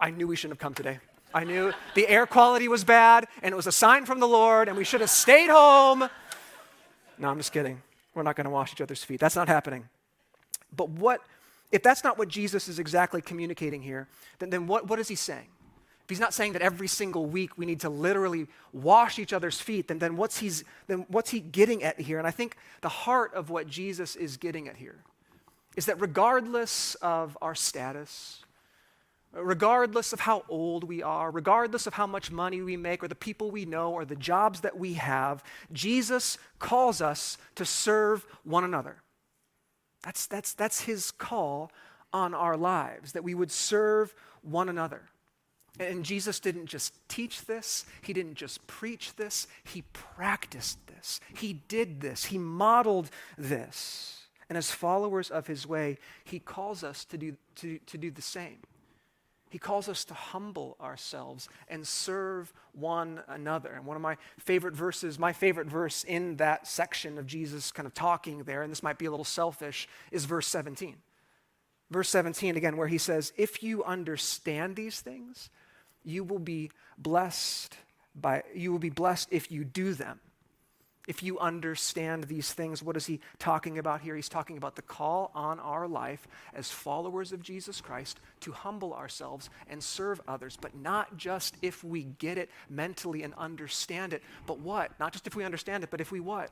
I 0.01 0.11
knew 0.11 0.27
we 0.27 0.37
shouldn't 0.37 0.59
have 0.59 0.63
come 0.63 0.75
today. 0.75 0.99
I 1.35 1.45
knew 1.45 1.73
the 1.95 2.09
air 2.09 2.27
quality 2.27 2.69
was 2.69 2.85
bad 2.85 3.27
and 3.43 3.53
it 3.53 3.57
was 3.57 3.67
a 3.67 3.73
sign 3.73 4.07
from 4.07 4.19
the 4.19 4.29
Lord 4.29 4.69
and 4.69 4.77
we 4.77 4.85
should 4.85 5.01
have 5.01 5.11
stayed 5.11 5.51
home. 5.51 6.09
No, 7.19 7.29
I'm 7.29 7.37
just 7.37 7.53
kidding. 7.53 7.83
We're 8.15 8.23
not 8.23 8.37
going 8.37 8.47
to 8.47 8.51
wash 8.51 8.73
each 8.73 8.81
other's 8.81 9.05
feet. 9.05 9.21
That's 9.21 9.37
not 9.37 9.49
happening. 9.49 9.89
But 10.75 10.89
what 10.89 11.21
if 11.71 11.83
that's 11.83 12.03
not 12.03 12.19
what 12.19 12.29
Jesus 12.29 12.69
is 12.69 12.79
exactly 12.79 13.21
communicating 13.21 13.83
here, 13.83 14.09
then, 14.39 14.51
then 14.51 14.67
what, 14.67 14.89
what 14.89 14.99
is 14.99 15.09
he 15.09 15.15
saying? 15.15 15.49
If 16.05 16.11
he's 16.11 16.21
not 16.21 16.33
saying 16.33 16.55
that 16.55 16.63
every 16.63 16.89
single 16.89 17.27
week 17.27 17.59
we 17.59 17.67
need 17.67 17.81
to 17.81 17.91
literally 17.91 18.47
wash 18.73 19.19
each 19.19 19.35
other's 19.35 19.61
feet, 19.61 19.89
then, 19.89 19.99
then, 19.99 20.17
what's, 20.17 20.39
he's, 20.39 20.65
then 20.87 21.05
what's 21.09 21.31
he 21.31 21.41
getting 21.41 21.83
at 21.83 22.01
here? 22.01 22.19
And 22.19 22.27
I 22.27 22.31
think 22.31 22.57
the 22.81 22.89
heart 22.89 23.35
of 23.35 23.51
what 23.51 23.67
Jesus 23.67 24.17
is 24.17 24.39
getting 24.39 24.69
at 24.69 24.77
here 24.77 25.05
is 25.77 25.85
that 25.85 26.01
regardless 26.01 26.95
of 26.97 27.37
our 27.43 27.55
status, 27.55 28.43
regardless 29.33 30.15
of 30.15 30.21
how 30.21 30.45
old 30.49 30.85
we 30.85 31.03
are, 31.03 31.31
regardless 31.31 31.87
of 31.87 31.93
how 31.93 32.07
much 32.07 32.31
money 32.31 32.63
we 32.63 32.77
make, 32.77 33.05
or 33.05 33.09
the 33.09 33.15
people 33.15 33.51
we 33.51 33.67
know, 33.67 33.93
or 33.93 34.07
the 34.07 34.17
jobs 34.17 34.61
that 34.63 34.79
we 34.79 34.95
have, 34.95 35.45
Jesus 35.73 36.39
calls 36.59 37.03
us 37.03 37.37
to 37.55 37.67
serve 37.67 38.27
one 38.45 38.65
another. 38.65 38.97
That's, 40.03 40.27
that's, 40.27 40.55
that's 40.55 40.83
his 40.83 41.11
call 41.11 41.71
on 42.13 42.35
our 42.35 42.57
lives, 42.57 43.13
that 43.13 43.25
we 43.25 43.35
would 43.35 43.51
serve 43.51 44.15
one 44.43 44.69
another. 44.69 45.03
And 45.81 46.05
Jesus 46.05 46.41
didn't 46.41 46.67
just 46.67 46.95
teach 47.09 47.45
this, 47.45 47.85
he 48.03 48.13
didn't 48.13 48.35
just 48.35 48.67
preach 48.67 49.15
this, 49.17 49.47
he 49.65 49.83
practiced 49.93 50.79
this. 50.87 51.21
He 51.37 51.53
did 51.69 52.01
this, 52.01 52.27
he 52.27 52.39
modeled 52.39 53.11
this. 53.37 54.27
And 54.49 54.57
as 54.57 54.71
followers 54.71 55.31
of 55.31 55.47
his 55.47 55.67
way, 55.67 55.99
he 56.25 56.39
calls 56.39 56.83
us 56.83 57.05
to 57.07 57.19
do, 57.19 57.37
to, 57.57 57.79
to 57.79 57.99
do 57.99 58.11
the 58.11 58.23
same. 58.23 58.59
He 59.51 59.59
calls 59.59 59.89
us 59.89 60.05
to 60.07 60.15
humble 60.15 60.77
ourselves 60.81 61.49
and 61.69 61.87
serve 61.87 62.53
one 62.73 63.23
another. 63.29 63.73
And 63.73 63.87
one 63.87 63.97
of 63.97 64.03
my 64.03 64.17
favorite 64.39 64.75
verses, 64.75 65.19
my 65.19 65.33
favorite 65.33 65.69
verse 65.69 66.05
in 66.05 66.37
that 66.37 66.67
section 66.67 67.19
of 67.19 67.27
Jesus 67.27 67.73
kind 67.73 67.87
of 67.87 67.95
talking 67.95 68.45
there, 68.45 68.63
and 68.63 68.71
this 68.71 68.83
might 68.83 68.99
be 68.99 69.07
a 69.07 69.11
little 69.11 69.25
selfish, 69.25 69.89
is 70.11 70.25
verse 70.25 70.47
17. 70.49 70.97
Verse 71.91 72.09
17 72.11 72.57
again, 72.57 72.77
where 72.77 72.89
he 72.89 72.99
says, 72.99 73.33
If 73.37 73.63
you 73.63 73.83
understand 73.85 74.77
these 74.77 75.01
things, 75.01 75.51
you 76.05 76.25
will 76.25 76.39
be 76.39 76.71
blessed 76.97 77.77
by 78.15 78.43
you 78.55 78.73
will 78.73 78.79
be 78.79 78.91
blessed 78.91 79.29
if 79.31 79.51
you 79.53 79.65
do 79.65 79.95
them 79.95 80.19
if 81.09 81.23
you 81.23 81.39
understand 81.39 82.25
these 82.25 82.53
things, 82.53 82.83
what 82.83 82.95
is 82.95 83.07
he 83.07 83.19
talking 83.39 83.79
about 83.79 84.03
here? 84.03 84.15
He's 84.15 84.29
talking 84.29 84.59
about 84.59 84.77
the 84.77 84.83
call 84.83 85.31
on 85.35 85.59
our 85.59 85.89
life 85.89 86.29
as 86.53 86.71
followers 86.71 87.33
of 87.33 87.43
Jesus 87.43 87.81
Christ 87.81 88.21
to 88.41 88.53
humble 88.53 88.93
ourselves 88.93 89.49
and 89.71 89.83
serve 89.83 90.21
others, 90.29 90.59
but 90.61 90.77
not 90.77 91.17
just 91.17 91.57
if 91.63 91.83
we 91.83 92.05
get 92.05 92.37
it 92.37 92.51
mentally 92.69 93.23
and 93.23 93.33
understand 93.39 94.13
it, 94.13 94.23
but 94.47 94.59
what? 94.59 95.01
Not 95.01 95.15
just 95.15 95.27
if 95.27 95.35
we 95.35 95.45
understand 95.45 95.83
it, 95.83 95.91
but 95.91 96.03
if 96.03 96.13
we 96.13 96.21
what? 96.21 96.51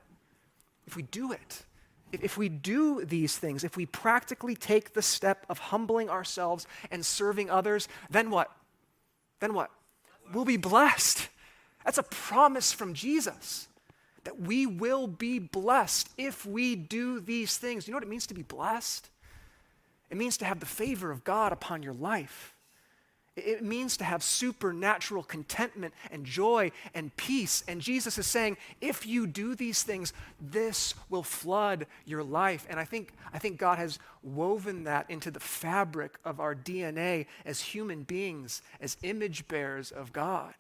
If 0.87 0.97
we 0.97 1.03
do 1.03 1.33
it. 1.33 1.65
If 2.13 2.39
we 2.39 2.49
do 2.49 3.05
these 3.05 3.37
things, 3.37 3.63
if 3.63 3.77
we 3.77 3.85
practically 3.85 4.57
take 4.57 4.95
the 4.95 5.03
step 5.03 5.45
of 5.51 5.59
humbling 5.59 6.09
ourselves 6.09 6.67
and 6.91 7.05
serving 7.05 7.51
others, 7.51 7.89
then 8.09 8.31
what? 8.31 8.51
Then 9.41 9.53
what? 9.53 9.71
We'll 10.33 10.47
be 10.47 10.57
blessed. 10.57 11.29
That's 11.85 11.99
a 11.99 12.03
promise 12.05 12.73
from 12.73 12.95
Jesus 12.95 13.69
that 14.27 14.41
we 14.41 14.67
will 14.67 15.07
be 15.07 15.39
blessed 15.39 16.11
if 16.19 16.45
we 16.45 16.75
do 16.75 17.21
these 17.21 17.57
things. 17.57 17.87
You 17.87 17.93
know 17.93 17.97
what 17.97 18.03
it 18.03 18.11
means 18.11 18.27
to 18.27 18.35
be 18.35 18.43
blessed? 18.43 19.09
It 20.11 20.17
means 20.17 20.37
to 20.39 20.45
have 20.45 20.59
the 20.59 20.67
favor 20.67 21.13
of 21.13 21.23
God 21.23 21.53
upon 21.53 21.85
your 21.85 21.93
life. 21.95 22.53
It 23.37 23.63
means 23.63 23.97
to 23.99 24.05
have 24.05 24.25
supernatural 24.25 25.23
contentment 25.23 25.95
and 26.11 26.25
joy 26.25 26.73
and 26.93 27.17
peace. 27.17 27.63
And 27.69 27.81
Jesus 27.81 28.19
is 28.19 28.27
saying, 28.27 28.57
if 28.81 29.07
you 29.07 29.29
do 29.29 29.55
these 29.55 29.85
things, 29.85 30.13
this 30.41 30.95
will 31.09 31.23
flood 31.23 31.87
your 32.05 32.25
life. 32.25 32.67
And 32.69 32.81
I 32.81 32.85
think, 32.85 33.13
I 33.33 33.39
think 33.39 33.59
God 33.59 33.79
has 33.79 34.01
woven 34.25 34.85
that 34.85 35.09
into 35.09 35.31
the 35.31 35.39
fabric 35.39 36.19
of 36.25 36.41
our 36.41 36.55
DNA 36.57 37.27
as 37.45 37.61
human 37.61 38.03
beings, 38.03 38.61
as 38.81 38.97
image 39.05 39.47
bearers 39.47 39.93
of 39.93 40.13
God. 40.13 40.55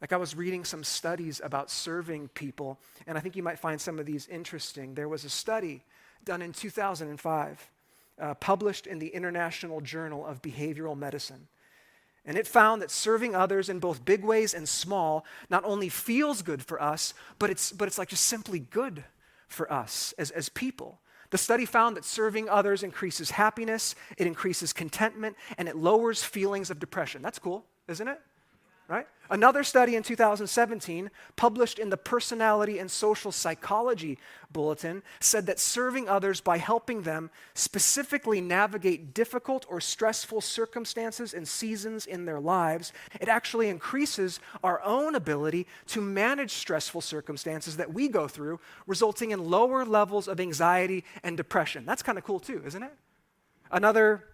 Like 0.00 0.12
I 0.12 0.16
was 0.16 0.34
reading 0.34 0.64
some 0.64 0.82
studies 0.82 1.40
about 1.44 1.70
serving 1.70 2.28
people, 2.28 2.78
and 3.06 3.18
I 3.18 3.20
think 3.20 3.36
you 3.36 3.42
might 3.42 3.58
find 3.58 3.80
some 3.80 3.98
of 3.98 4.06
these 4.06 4.26
interesting. 4.28 4.94
There 4.94 5.08
was 5.08 5.24
a 5.24 5.30
study 5.30 5.84
done 6.24 6.42
in 6.42 6.52
2005, 6.52 7.70
uh, 8.18 8.34
published 8.34 8.86
in 8.86 8.98
the 8.98 9.08
International 9.08 9.80
Journal 9.80 10.24
of 10.24 10.42
Behavioral 10.42 10.96
Medicine. 10.96 11.48
And 12.24 12.36
it 12.36 12.46
found 12.46 12.82
that 12.82 12.90
serving 12.90 13.34
others 13.34 13.68
in 13.68 13.78
both 13.78 14.04
big 14.04 14.22
ways 14.22 14.52
and 14.52 14.68
small 14.68 15.24
not 15.48 15.64
only 15.64 15.88
feels 15.88 16.42
good 16.42 16.62
for 16.62 16.80
us, 16.80 17.14
but 17.38 17.50
it's, 17.50 17.72
but 17.72 17.88
it's 17.88 17.98
like 17.98 18.08
just 18.08 18.26
simply 18.26 18.58
good 18.58 19.04
for 19.48 19.72
us 19.72 20.14
as, 20.18 20.30
as 20.30 20.48
people. 20.50 21.00
The 21.30 21.38
study 21.38 21.64
found 21.64 21.96
that 21.96 22.04
serving 22.04 22.48
others 22.48 22.82
increases 22.82 23.32
happiness, 23.32 23.94
it 24.18 24.26
increases 24.26 24.72
contentment, 24.72 25.36
and 25.56 25.68
it 25.68 25.76
lowers 25.76 26.22
feelings 26.22 26.70
of 26.70 26.78
depression. 26.78 27.22
That's 27.22 27.38
cool, 27.38 27.64
isn't 27.88 28.06
it? 28.06 28.20
Right? 28.90 29.06
Another 29.30 29.62
study 29.62 29.94
in 29.94 30.02
2017, 30.02 31.12
published 31.36 31.78
in 31.78 31.90
the 31.90 31.96
Personality 31.96 32.80
and 32.80 32.90
Social 32.90 33.30
Psychology 33.30 34.18
Bulletin, 34.50 35.04
said 35.20 35.46
that 35.46 35.60
serving 35.60 36.08
others 36.08 36.40
by 36.40 36.58
helping 36.58 37.02
them 37.02 37.30
specifically 37.54 38.40
navigate 38.40 39.14
difficult 39.14 39.64
or 39.68 39.80
stressful 39.80 40.40
circumstances 40.40 41.32
and 41.32 41.46
seasons 41.46 42.04
in 42.04 42.24
their 42.24 42.40
lives, 42.40 42.92
it 43.20 43.28
actually 43.28 43.68
increases 43.68 44.40
our 44.64 44.82
own 44.82 45.14
ability 45.14 45.68
to 45.86 46.00
manage 46.00 46.50
stressful 46.50 47.00
circumstances 47.00 47.76
that 47.76 47.94
we 47.94 48.08
go 48.08 48.26
through, 48.26 48.58
resulting 48.88 49.30
in 49.30 49.48
lower 49.48 49.84
levels 49.84 50.26
of 50.26 50.40
anxiety 50.40 51.04
and 51.22 51.36
depression. 51.36 51.86
That's 51.86 52.02
kind 52.02 52.18
of 52.18 52.24
cool 52.24 52.40
too, 52.40 52.60
isn't 52.66 52.82
it? 52.82 52.92
Another 53.70 54.24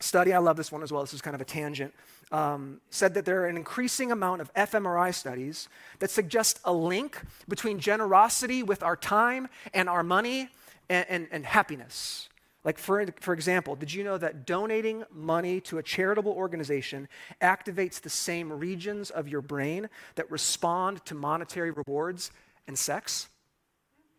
study, 0.00 0.34
I 0.34 0.38
love 0.38 0.58
this 0.58 0.70
one 0.70 0.82
as 0.82 0.92
well, 0.92 1.02
this 1.02 1.14
is 1.14 1.22
kind 1.22 1.34
of 1.34 1.40
a 1.40 1.46
tangent 1.46 1.94
um, 2.32 2.80
said 2.90 3.14
that 3.14 3.24
there 3.24 3.42
are 3.42 3.46
an 3.46 3.56
increasing 3.56 4.10
amount 4.10 4.40
of 4.40 4.52
fMRI 4.54 5.14
studies 5.14 5.68
that 5.98 6.10
suggest 6.10 6.60
a 6.64 6.72
link 6.72 7.20
between 7.48 7.78
generosity 7.78 8.62
with 8.62 8.82
our 8.82 8.96
time 8.96 9.48
and 9.72 9.88
our 9.88 10.02
money 10.02 10.48
and, 10.88 11.06
and, 11.08 11.28
and 11.30 11.46
happiness. 11.46 12.28
Like, 12.64 12.78
for, 12.78 13.04
for 13.20 13.34
example, 13.34 13.76
did 13.76 13.92
you 13.92 14.02
know 14.02 14.16
that 14.16 14.46
donating 14.46 15.04
money 15.12 15.60
to 15.62 15.76
a 15.76 15.82
charitable 15.82 16.32
organization 16.32 17.08
activates 17.42 18.00
the 18.00 18.08
same 18.08 18.50
regions 18.50 19.10
of 19.10 19.28
your 19.28 19.42
brain 19.42 19.90
that 20.14 20.30
respond 20.30 21.04
to 21.04 21.14
monetary 21.14 21.70
rewards 21.70 22.30
and 22.66 22.78
sex? 22.78 23.28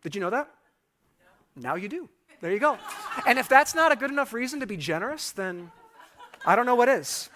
Did 0.02 0.14
you 0.14 0.20
know 0.20 0.30
that? 0.30 0.48
No. 1.56 1.70
Now 1.70 1.74
you 1.74 1.88
do. 1.88 2.08
There 2.40 2.52
you 2.52 2.60
go. 2.60 2.78
and 3.26 3.38
if 3.38 3.48
that's 3.48 3.74
not 3.74 3.90
a 3.90 3.96
good 3.96 4.10
enough 4.10 4.32
reason 4.32 4.60
to 4.60 4.66
be 4.66 4.76
generous, 4.76 5.32
then 5.32 5.72
I 6.44 6.54
don't 6.54 6.66
know 6.66 6.76
what 6.76 6.88
is. 6.88 7.28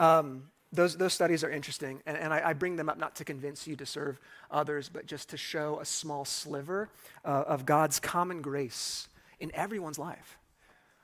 Um, 0.00 0.44
those, 0.72 0.96
those 0.96 1.12
studies 1.12 1.44
are 1.44 1.50
interesting, 1.50 2.00
and, 2.06 2.16
and 2.16 2.32
I, 2.32 2.50
I, 2.50 2.52
bring 2.54 2.76
them 2.76 2.88
up 2.88 2.96
not 2.96 3.16
to 3.16 3.24
convince 3.24 3.66
you 3.66 3.76
to 3.76 3.84
serve 3.84 4.18
others, 4.50 4.88
but 4.88 5.04
just 5.04 5.28
to 5.30 5.36
show 5.36 5.78
a 5.80 5.84
small 5.84 6.24
sliver 6.24 6.88
uh, 7.24 7.44
of 7.46 7.66
God's 7.66 8.00
common 8.00 8.40
grace 8.40 9.08
in 9.40 9.50
everyone's 9.54 9.98
life. 9.98 10.38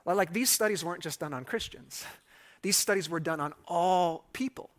Like 0.07 0.33
these 0.33 0.50
studies 0.50 0.85
weren't 0.85 1.03
just 1.03 1.21
done 1.21 1.35
on 1.35 1.45
Christians, 1.45 2.05
these 2.62 2.76
studies 2.76 3.11
were 3.11 3.21
done 3.21 3.38
on 3.38 3.53
all 3.67 4.25
people. 4.33 4.71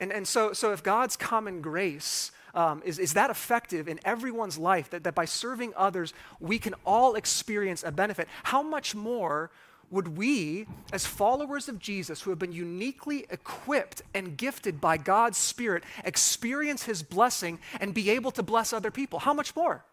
And, 0.00 0.12
and 0.12 0.26
so, 0.26 0.52
so 0.52 0.72
if 0.72 0.82
God's 0.82 1.14
common 1.14 1.60
grace 1.60 2.32
um, 2.54 2.82
is, 2.84 2.98
is 2.98 3.12
that 3.14 3.30
effective 3.30 3.86
in 3.86 4.00
everyone's 4.04 4.58
life, 4.58 4.90
that, 4.90 5.04
that 5.04 5.14
by 5.14 5.26
serving 5.26 5.74
others, 5.76 6.12
we 6.40 6.58
can 6.58 6.74
all 6.84 7.14
experience 7.14 7.84
a 7.84 7.92
benefit, 7.92 8.28
how 8.44 8.62
much 8.62 8.94
more 8.94 9.50
would 9.92 10.16
we, 10.16 10.66
as 10.92 11.06
followers 11.06 11.68
of 11.68 11.78
Jesus 11.78 12.22
who 12.22 12.30
have 12.30 12.38
been 12.38 12.52
uniquely 12.52 13.26
equipped 13.30 14.02
and 14.14 14.36
gifted 14.36 14.80
by 14.80 14.96
God's 14.96 15.38
Spirit, 15.38 15.84
experience 16.04 16.84
His 16.84 17.02
blessing 17.02 17.60
and 17.80 17.94
be 17.94 18.10
able 18.10 18.30
to 18.32 18.42
bless 18.42 18.72
other 18.72 18.90
people? 18.90 19.20
How 19.20 19.34
much 19.34 19.54
more? 19.54 19.84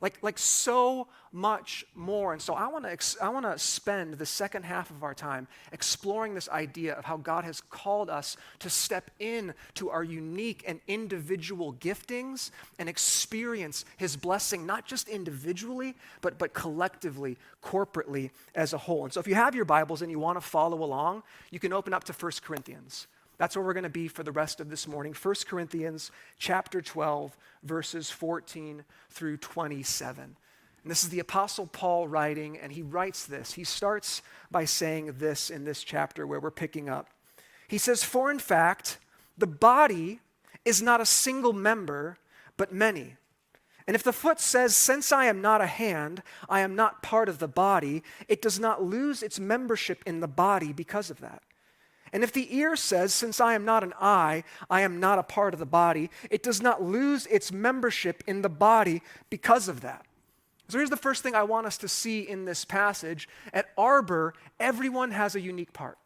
Like, 0.00 0.22
like 0.22 0.38
so 0.38 1.08
much 1.32 1.84
more. 1.94 2.32
And 2.32 2.40
so 2.40 2.54
I 2.54 2.66
want 2.68 2.84
to 2.84 2.90
ex- 2.90 3.16
I 3.20 3.28
want 3.28 3.46
to 3.46 3.58
spend 3.58 4.14
the 4.14 4.26
second 4.26 4.64
half 4.64 4.90
of 4.90 5.04
our 5.04 5.14
time 5.14 5.46
exploring 5.72 6.34
this 6.34 6.48
idea 6.48 6.94
of 6.94 7.04
how 7.04 7.18
God 7.18 7.44
has 7.44 7.60
called 7.60 8.10
us 8.10 8.36
to 8.60 8.70
step 8.70 9.10
in 9.18 9.54
to 9.74 9.90
our 9.90 10.02
unique 10.02 10.64
and 10.66 10.80
individual 10.88 11.74
giftings 11.74 12.50
and 12.78 12.88
experience 12.88 13.84
his 13.96 14.16
blessing 14.16 14.66
not 14.66 14.86
just 14.86 15.08
individually 15.08 15.94
but 16.20 16.38
but 16.38 16.54
collectively, 16.54 17.36
corporately 17.62 18.30
as 18.54 18.72
a 18.72 18.78
whole. 18.78 19.04
And 19.04 19.12
so 19.12 19.20
if 19.20 19.28
you 19.28 19.34
have 19.34 19.54
your 19.54 19.64
Bibles 19.64 20.02
and 20.02 20.10
you 20.10 20.18
want 20.18 20.36
to 20.36 20.40
follow 20.40 20.82
along, 20.82 21.22
you 21.50 21.58
can 21.58 21.72
open 21.72 21.92
up 21.92 22.04
to 22.04 22.12
1 22.12 22.32
Corinthians. 22.42 23.06
That's 23.40 23.56
where 23.56 23.64
we're 23.64 23.72
going 23.72 23.84
to 23.84 23.88
be 23.88 24.06
for 24.06 24.22
the 24.22 24.32
rest 24.32 24.60
of 24.60 24.68
this 24.68 24.86
morning. 24.86 25.14
1 25.14 25.34
Corinthians 25.48 26.10
chapter 26.38 26.82
12, 26.82 27.38
verses 27.62 28.10
14 28.10 28.84
through 29.08 29.38
27. 29.38 30.24
And 30.24 30.90
this 30.90 31.02
is 31.02 31.08
the 31.08 31.20
Apostle 31.20 31.66
Paul 31.66 32.06
writing, 32.06 32.58
and 32.58 32.70
he 32.70 32.82
writes 32.82 33.24
this. 33.24 33.54
He 33.54 33.64
starts 33.64 34.20
by 34.50 34.66
saying 34.66 35.14
this 35.16 35.48
in 35.48 35.64
this 35.64 35.82
chapter 35.82 36.26
where 36.26 36.38
we're 36.38 36.50
picking 36.50 36.90
up. 36.90 37.08
He 37.66 37.78
says, 37.78 38.04
For 38.04 38.30
in 38.30 38.40
fact, 38.40 38.98
the 39.38 39.46
body 39.46 40.20
is 40.66 40.82
not 40.82 41.00
a 41.00 41.06
single 41.06 41.54
member, 41.54 42.18
but 42.58 42.74
many. 42.74 43.16
And 43.86 43.94
if 43.94 44.02
the 44.02 44.12
foot 44.12 44.38
says, 44.38 44.76
Since 44.76 45.12
I 45.12 45.24
am 45.24 45.40
not 45.40 45.62
a 45.62 45.66
hand, 45.66 46.22
I 46.50 46.60
am 46.60 46.76
not 46.76 47.02
part 47.02 47.30
of 47.30 47.38
the 47.38 47.48
body, 47.48 48.02
it 48.28 48.42
does 48.42 48.60
not 48.60 48.82
lose 48.82 49.22
its 49.22 49.40
membership 49.40 50.02
in 50.04 50.20
the 50.20 50.28
body 50.28 50.74
because 50.74 51.08
of 51.08 51.20
that. 51.20 51.42
And 52.12 52.24
if 52.24 52.32
the 52.32 52.54
ear 52.56 52.76
says, 52.76 53.14
Since 53.14 53.40
I 53.40 53.54
am 53.54 53.64
not 53.64 53.84
an 53.84 53.94
eye, 54.00 54.44
I 54.68 54.82
am 54.82 55.00
not 55.00 55.18
a 55.18 55.22
part 55.22 55.54
of 55.54 55.60
the 55.60 55.66
body, 55.66 56.10
it 56.30 56.42
does 56.42 56.60
not 56.60 56.82
lose 56.82 57.26
its 57.26 57.52
membership 57.52 58.24
in 58.26 58.42
the 58.42 58.48
body 58.48 59.02
because 59.28 59.68
of 59.68 59.80
that. 59.82 60.06
So 60.68 60.78
here's 60.78 60.90
the 60.90 60.96
first 60.96 61.22
thing 61.22 61.34
I 61.34 61.42
want 61.42 61.66
us 61.66 61.78
to 61.78 61.88
see 61.88 62.20
in 62.20 62.44
this 62.44 62.64
passage. 62.64 63.28
At 63.52 63.66
Arbor, 63.76 64.34
everyone 64.60 65.10
has 65.10 65.34
a 65.34 65.40
unique 65.40 65.72
part. 65.72 65.98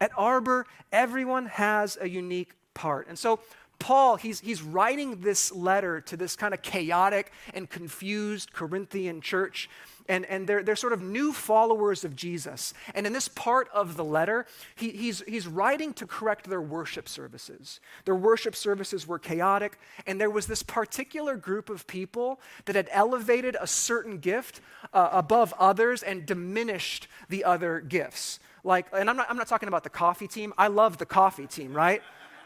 At 0.00 0.12
Arbor, 0.16 0.66
everyone 0.92 1.46
has 1.46 1.98
a 2.00 2.08
unique 2.08 2.52
part. 2.74 3.08
And 3.08 3.18
so 3.18 3.40
Paul, 3.78 4.16
he's, 4.16 4.40
he's 4.40 4.62
writing 4.62 5.20
this 5.20 5.52
letter 5.52 6.00
to 6.02 6.16
this 6.16 6.36
kind 6.36 6.54
of 6.54 6.62
chaotic 6.62 7.32
and 7.54 7.68
confused 7.68 8.52
Corinthian 8.52 9.20
church. 9.20 9.68
And, 10.08 10.24
and 10.26 10.46
they're, 10.46 10.62
they're 10.62 10.76
sort 10.76 10.92
of 10.92 11.02
new 11.02 11.32
followers 11.32 12.04
of 12.04 12.14
Jesus. 12.14 12.72
And 12.94 13.08
in 13.08 13.12
this 13.12 13.26
part 13.26 13.68
of 13.74 13.96
the 13.96 14.04
letter, 14.04 14.46
he, 14.76 14.90
he's, 14.90 15.20
he's 15.26 15.48
writing 15.48 15.92
to 15.94 16.06
correct 16.06 16.48
their 16.48 16.60
worship 16.60 17.08
services. 17.08 17.80
Their 18.04 18.14
worship 18.14 18.54
services 18.54 19.04
were 19.04 19.18
chaotic, 19.18 19.80
and 20.06 20.20
there 20.20 20.30
was 20.30 20.46
this 20.46 20.62
particular 20.62 21.36
group 21.36 21.68
of 21.68 21.88
people 21.88 22.40
that 22.66 22.76
had 22.76 22.88
elevated 22.92 23.56
a 23.60 23.66
certain 23.66 24.18
gift 24.18 24.60
uh, 24.92 25.08
above 25.10 25.52
others 25.58 26.04
and 26.04 26.24
diminished 26.24 27.08
the 27.28 27.42
other 27.42 27.80
gifts. 27.80 28.38
Like, 28.62 28.86
and 28.92 29.10
I'm 29.10 29.16
not, 29.16 29.26
I'm 29.28 29.36
not 29.36 29.48
talking 29.48 29.68
about 29.68 29.82
the 29.82 29.90
coffee 29.90 30.28
team. 30.28 30.52
I 30.56 30.68
love 30.68 30.98
the 30.98 31.06
coffee 31.06 31.48
team, 31.48 31.72
right? 31.72 32.00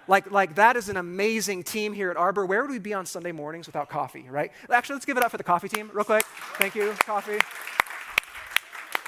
Like, 0.09 0.31
like 0.31 0.57
that 0.57 0.77
is 0.77 0.89
an 0.89 0.97
amazing 0.97 1.63
team 1.63 1.93
here 1.93 2.11
at 2.11 2.17
Arbor. 2.17 2.47
Where 2.47 2.63
would 2.63 2.71
we 2.71 2.79
be 2.79 2.95
on 2.95 3.07
Sunday 3.07 3.33
mornings 3.33 3.67
without 3.67 3.89
coffee, 3.89 4.27
right? 4.29 4.51
Actually, 4.71 4.95
let's 4.95 5.07
give 5.07 5.17
it 5.17 5.25
up 5.25 5.31
for 5.31 5.37
the 5.37 5.45
coffee 5.45 5.69
team 5.69 5.91
real 5.93 6.05
quick. 6.05 6.25
Thank 6.59 6.75
you, 6.75 6.93
coffee. 7.01 7.39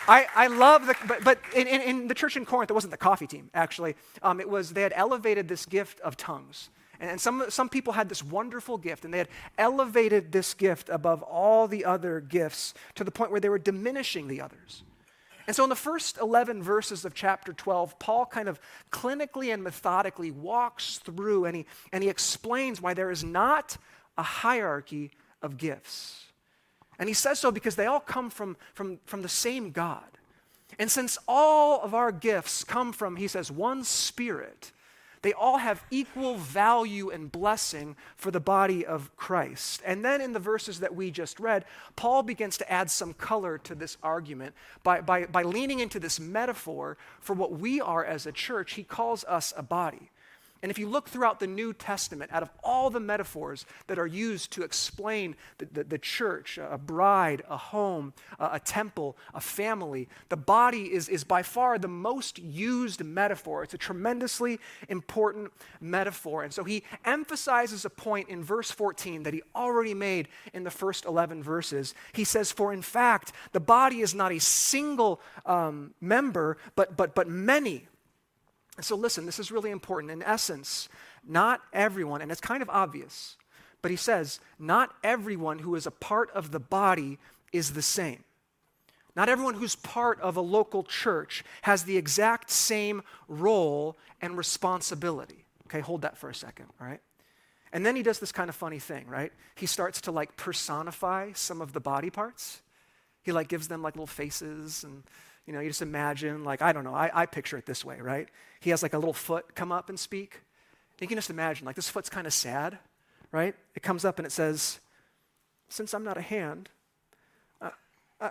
I, 0.08 0.26
I 0.34 0.46
love 0.48 0.86
the, 0.86 0.96
but, 1.06 1.22
but 1.22 1.38
in, 1.54 1.66
in, 1.68 1.80
in, 1.80 2.08
the 2.08 2.14
church 2.14 2.36
in 2.36 2.44
Corinth, 2.44 2.70
it 2.70 2.74
wasn't 2.74 2.90
the 2.90 2.96
coffee 2.96 3.26
team, 3.26 3.50
actually. 3.54 3.94
Um, 4.22 4.40
it 4.40 4.48
was, 4.48 4.72
they 4.72 4.82
had 4.82 4.92
elevated 4.96 5.46
this 5.46 5.64
gift 5.64 6.00
of 6.00 6.16
tongues. 6.16 6.70
And, 6.98 7.10
and 7.10 7.20
some, 7.20 7.44
some 7.48 7.68
people 7.68 7.92
had 7.92 8.08
this 8.08 8.22
wonderful 8.22 8.78
gift, 8.78 9.04
and 9.04 9.14
they 9.14 9.18
had 9.18 9.28
elevated 9.58 10.32
this 10.32 10.54
gift 10.54 10.88
above 10.88 11.22
all 11.22 11.68
the 11.68 11.84
other 11.84 12.20
gifts 12.20 12.74
to 12.96 13.04
the 13.04 13.12
point 13.12 13.30
where 13.30 13.40
they 13.40 13.48
were 13.48 13.60
diminishing 13.60 14.26
the 14.26 14.40
others. 14.40 14.82
And 15.46 15.56
so, 15.56 15.64
in 15.64 15.70
the 15.70 15.76
first 15.76 16.18
11 16.18 16.62
verses 16.62 17.04
of 17.04 17.14
chapter 17.14 17.52
12, 17.52 17.98
Paul 17.98 18.26
kind 18.26 18.48
of 18.48 18.60
clinically 18.90 19.52
and 19.52 19.62
methodically 19.62 20.30
walks 20.30 20.98
through 20.98 21.46
and 21.46 21.56
he, 21.56 21.66
and 21.92 22.02
he 22.02 22.08
explains 22.08 22.80
why 22.80 22.94
there 22.94 23.10
is 23.10 23.24
not 23.24 23.76
a 24.16 24.22
hierarchy 24.22 25.10
of 25.40 25.56
gifts. 25.56 26.26
And 26.98 27.08
he 27.08 27.14
says 27.14 27.38
so 27.38 27.50
because 27.50 27.74
they 27.74 27.86
all 27.86 28.00
come 28.00 28.30
from, 28.30 28.56
from, 28.74 29.00
from 29.06 29.22
the 29.22 29.28
same 29.28 29.72
God. 29.72 30.04
And 30.78 30.90
since 30.90 31.18
all 31.26 31.80
of 31.82 31.94
our 31.94 32.12
gifts 32.12 32.64
come 32.64 32.92
from, 32.92 33.16
he 33.16 33.28
says, 33.28 33.50
one 33.50 33.84
spirit, 33.84 34.72
they 35.22 35.32
all 35.32 35.58
have 35.58 35.84
equal 35.90 36.36
value 36.36 37.10
and 37.10 37.32
blessing 37.32 37.96
for 38.16 38.30
the 38.30 38.40
body 38.40 38.84
of 38.84 39.16
Christ. 39.16 39.82
And 39.84 40.04
then 40.04 40.20
in 40.20 40.32
the 40.32 40.38
verses 40.38 40.80
that 40.80 40.94
we 40.94 41.10
just 41.10 41.40
read, 41.40 41.64
Paul 41.96 42.22
begins 42.22 42.58
to 42.58 42.70
add 42.70 42.90
some 42.90 43.14
color 43.14 43.58
to 43.58 43.74
this 43.74 43.96
argument 44.02 44.54
by, 44.82 45.00
by, 45.00 45.26
by 45.26 45.42
leaning 45.42 45.80
into 45.80 45.98
this 45.98 46.20
metaphor 46.20 46.96
for 47.20 47.34
what 47.34 47.52
we 47.52 47.80
are 47.80 48.04
as 48.04 48.26
a 48.26 48.32
church. 48.32 48.74
He 48.74 48.84
calls 48.84 49.24
us 49.24 49.52
a 49.56 49.62
body. 49.62 50.11
And 50.62 50.70
if 50.70 50.78
you 50.78 50.88
look 50.88 51.08
throughout 51.08 51.40
the 51.40 51.48
New 51.48 51.72
Testament, 51.72 52.30
out 52.32 52.44
of 52.44 52.50
all 52.62 52.88
the 52.88 53.00
metaphors 53.00 53.66
that 53.88 53.98
are 53.98 54.06
used 54.06 54.52
to 54.52 54.62
explain 54.62 55.34
the, 55.58 55.66
the, 55.66 55.84
the 55.84 55.98
church, 55.98 56.56
a 56.56 56.78
bride, 56.78 57.42
a 57.50 57.56
home, 57.56 58.12
a, 58.38 58.50
a, 58.52 58.60
temple, 58.60 59.16
a 59.34 59.40
family, 59.40 60.08
the 60.28 60.36
body 60.36 60.92
is, 60.92 61.08
is 61.08 61.24
by 61.24 61.42
far 61.42 61.78
the 61.78 61.88
most 61.88 62.38
used 62.38 63.04
metaphor. 63.04 63.64
It's 63.64 63.74
a 63.74 63.78
tremendously 63.78 64.60
important 64.88 65.52
metaphor. 65.80 66.44
And 66.44 66.54
so 66.54 66.62
he 66.62 66.84
emphasizes 67.04 67.84
a 67.84 67.90
point 67.90 68.28
in 68.28 68.44
verse 68.44 68.70
14 68.70 69.24
that 69.24 69.34
he 69.34 69.42
already 69.56 69.94
made 69.94 70.28
in 70.54 70.62
the 70.62 70.70
first 70.70 71.06
11 71.06 71.42
verses. 71.42 71.92
He 72.12 72.22
says, 72.22 72.52
For 72.52 72.72
in 72.72 72.82
fact, 72.82 73.32
the 73.50 73.60
body 73.60 74.00
is 74.00 74.14
not 74.14 74.30
a 74.30 74.38
single 74.38 75.20
um, 75.44 75.94
member, 76.00 76.56
but, 76.76 76.96
but, 76.96 77.16
but 77.16 77.28
many. 77.28 77.88
And 78.76 78.84
so, 78.84 78.96
listen, 78.96 79.26
this 79.26 79.38
is 79.38 79.50
really 79.50 79.70
important. 79.70 80.10
In 80.10 80.22
essence, 80.22 80.88
not 81.26 81.60
everyone, 81.72 82.22
and 82.22 82.32
it's 82.32 82.40
kind 82.40 82.62
of 82.62 82.70
obvious, 82.70 83.36
but 83.82 83.90
he 83.90 83.96
says, 83.96 84.40
not 84.58 84.94
everyone 85.04 85.58
who 85.58 85.74
is 85.74 85.86
a 85.86 85.90
part 85.90 86.30
of 86.30 86.52
the 86.52 86.60
body 86.60 87.18
is 87.52 87.72
the 87.72 87.82
same. 87.82 88.24
Not 89.14 89.28
everyone 89.28 89.54
who's 89.54 89.76
part 89.76 90.18
of 90.20 90.36
a 90.36 90.40
local 90.40 90.84
church 90.84 91.44
has 91.62 91.84
the 91.84 91.98
exact 91.98 92.50
same 92.50 93.02
role 93.28 93.98
and 94.22 94.38
responsibility. 94.38 95.44
Okay, 95.66 95.80
hold 95.80 96.02
that 96.02 96.16
for 96.16 96.30
a 96.30 96.34
second, 96.34 96.66
all 96.80 96.86
right? 96.86 97.00
And 97.72 97.84
then 97.84 97.96
he 97.96 98.02
does 98.02 98.18
this 98.18 98.32
kind 98.32 98.48
of 98.48 98.56
funny 98.56 98.78
thing, 98.78 99.06
right? 99.06 99.32
He 99.54 99.66
starts 99.66 100.00
to 100.02 100.12
like 100.12 100.36
personify 100.36 101.32
some 101.34 101.60
of 101.60 101.72
the 101.72 101.80
body 101.80 102.10
parts. 102.10 102.62
He 103.22 103.32
like 103.32 103.48
gives 103.48 103.68
them 103.68 103.82
like 103.82 103.94
little 103.94 104.06
faces 104.06 104.84
and 104.84 105.02
you 105.46 105.52
know, 105.52 105.60
you 105.60 105.68
just 105.68 105.82
imagine, 105.82 106.44
like, 106.44 106.62
I 106.62 106.72
don't 106.72 106.84
know, 106.84 106.94
I, 106.94 107.10
I 107.12 107.26
picture 107.26 107.56
it 107.56 107.66
this 107.66 107.84
way, 107.84 108.00
right? 108.00 108.28
He 108.60 108.70
has 108.70 108.82
like 108.82 108.92
a 108.92 108.98
little 108.98 109.12
foot 109.12 109.54
come 109.54 109.72
up 109.72 109.88
and 109.88 109.98
speak. 109.98 110.42
You 111.00 111.08
can 111.08 111.16
just 111.16 111.30
imagine, 111.30 111.66
like, 111.66 111.74
this 111.74 111.88
foot's 111.88 112.08
kind 112.08 112.28
of 112.28 112.32
sad, 112.32 112.78
right? 113.32 113.56
It 113.74 113.82
comes 113.82 114.04
up 114.04 114.18
and 114.20 114.26
it 114.26 114.30
says, 114.30 114.78
Since 115.68 115.94
I'm 115.94 116.04
not 116.04 116.16
a 116.16 116.20
hand, 116.20 116.68
uh, 117.60 117.70
uh, 118.20 118.30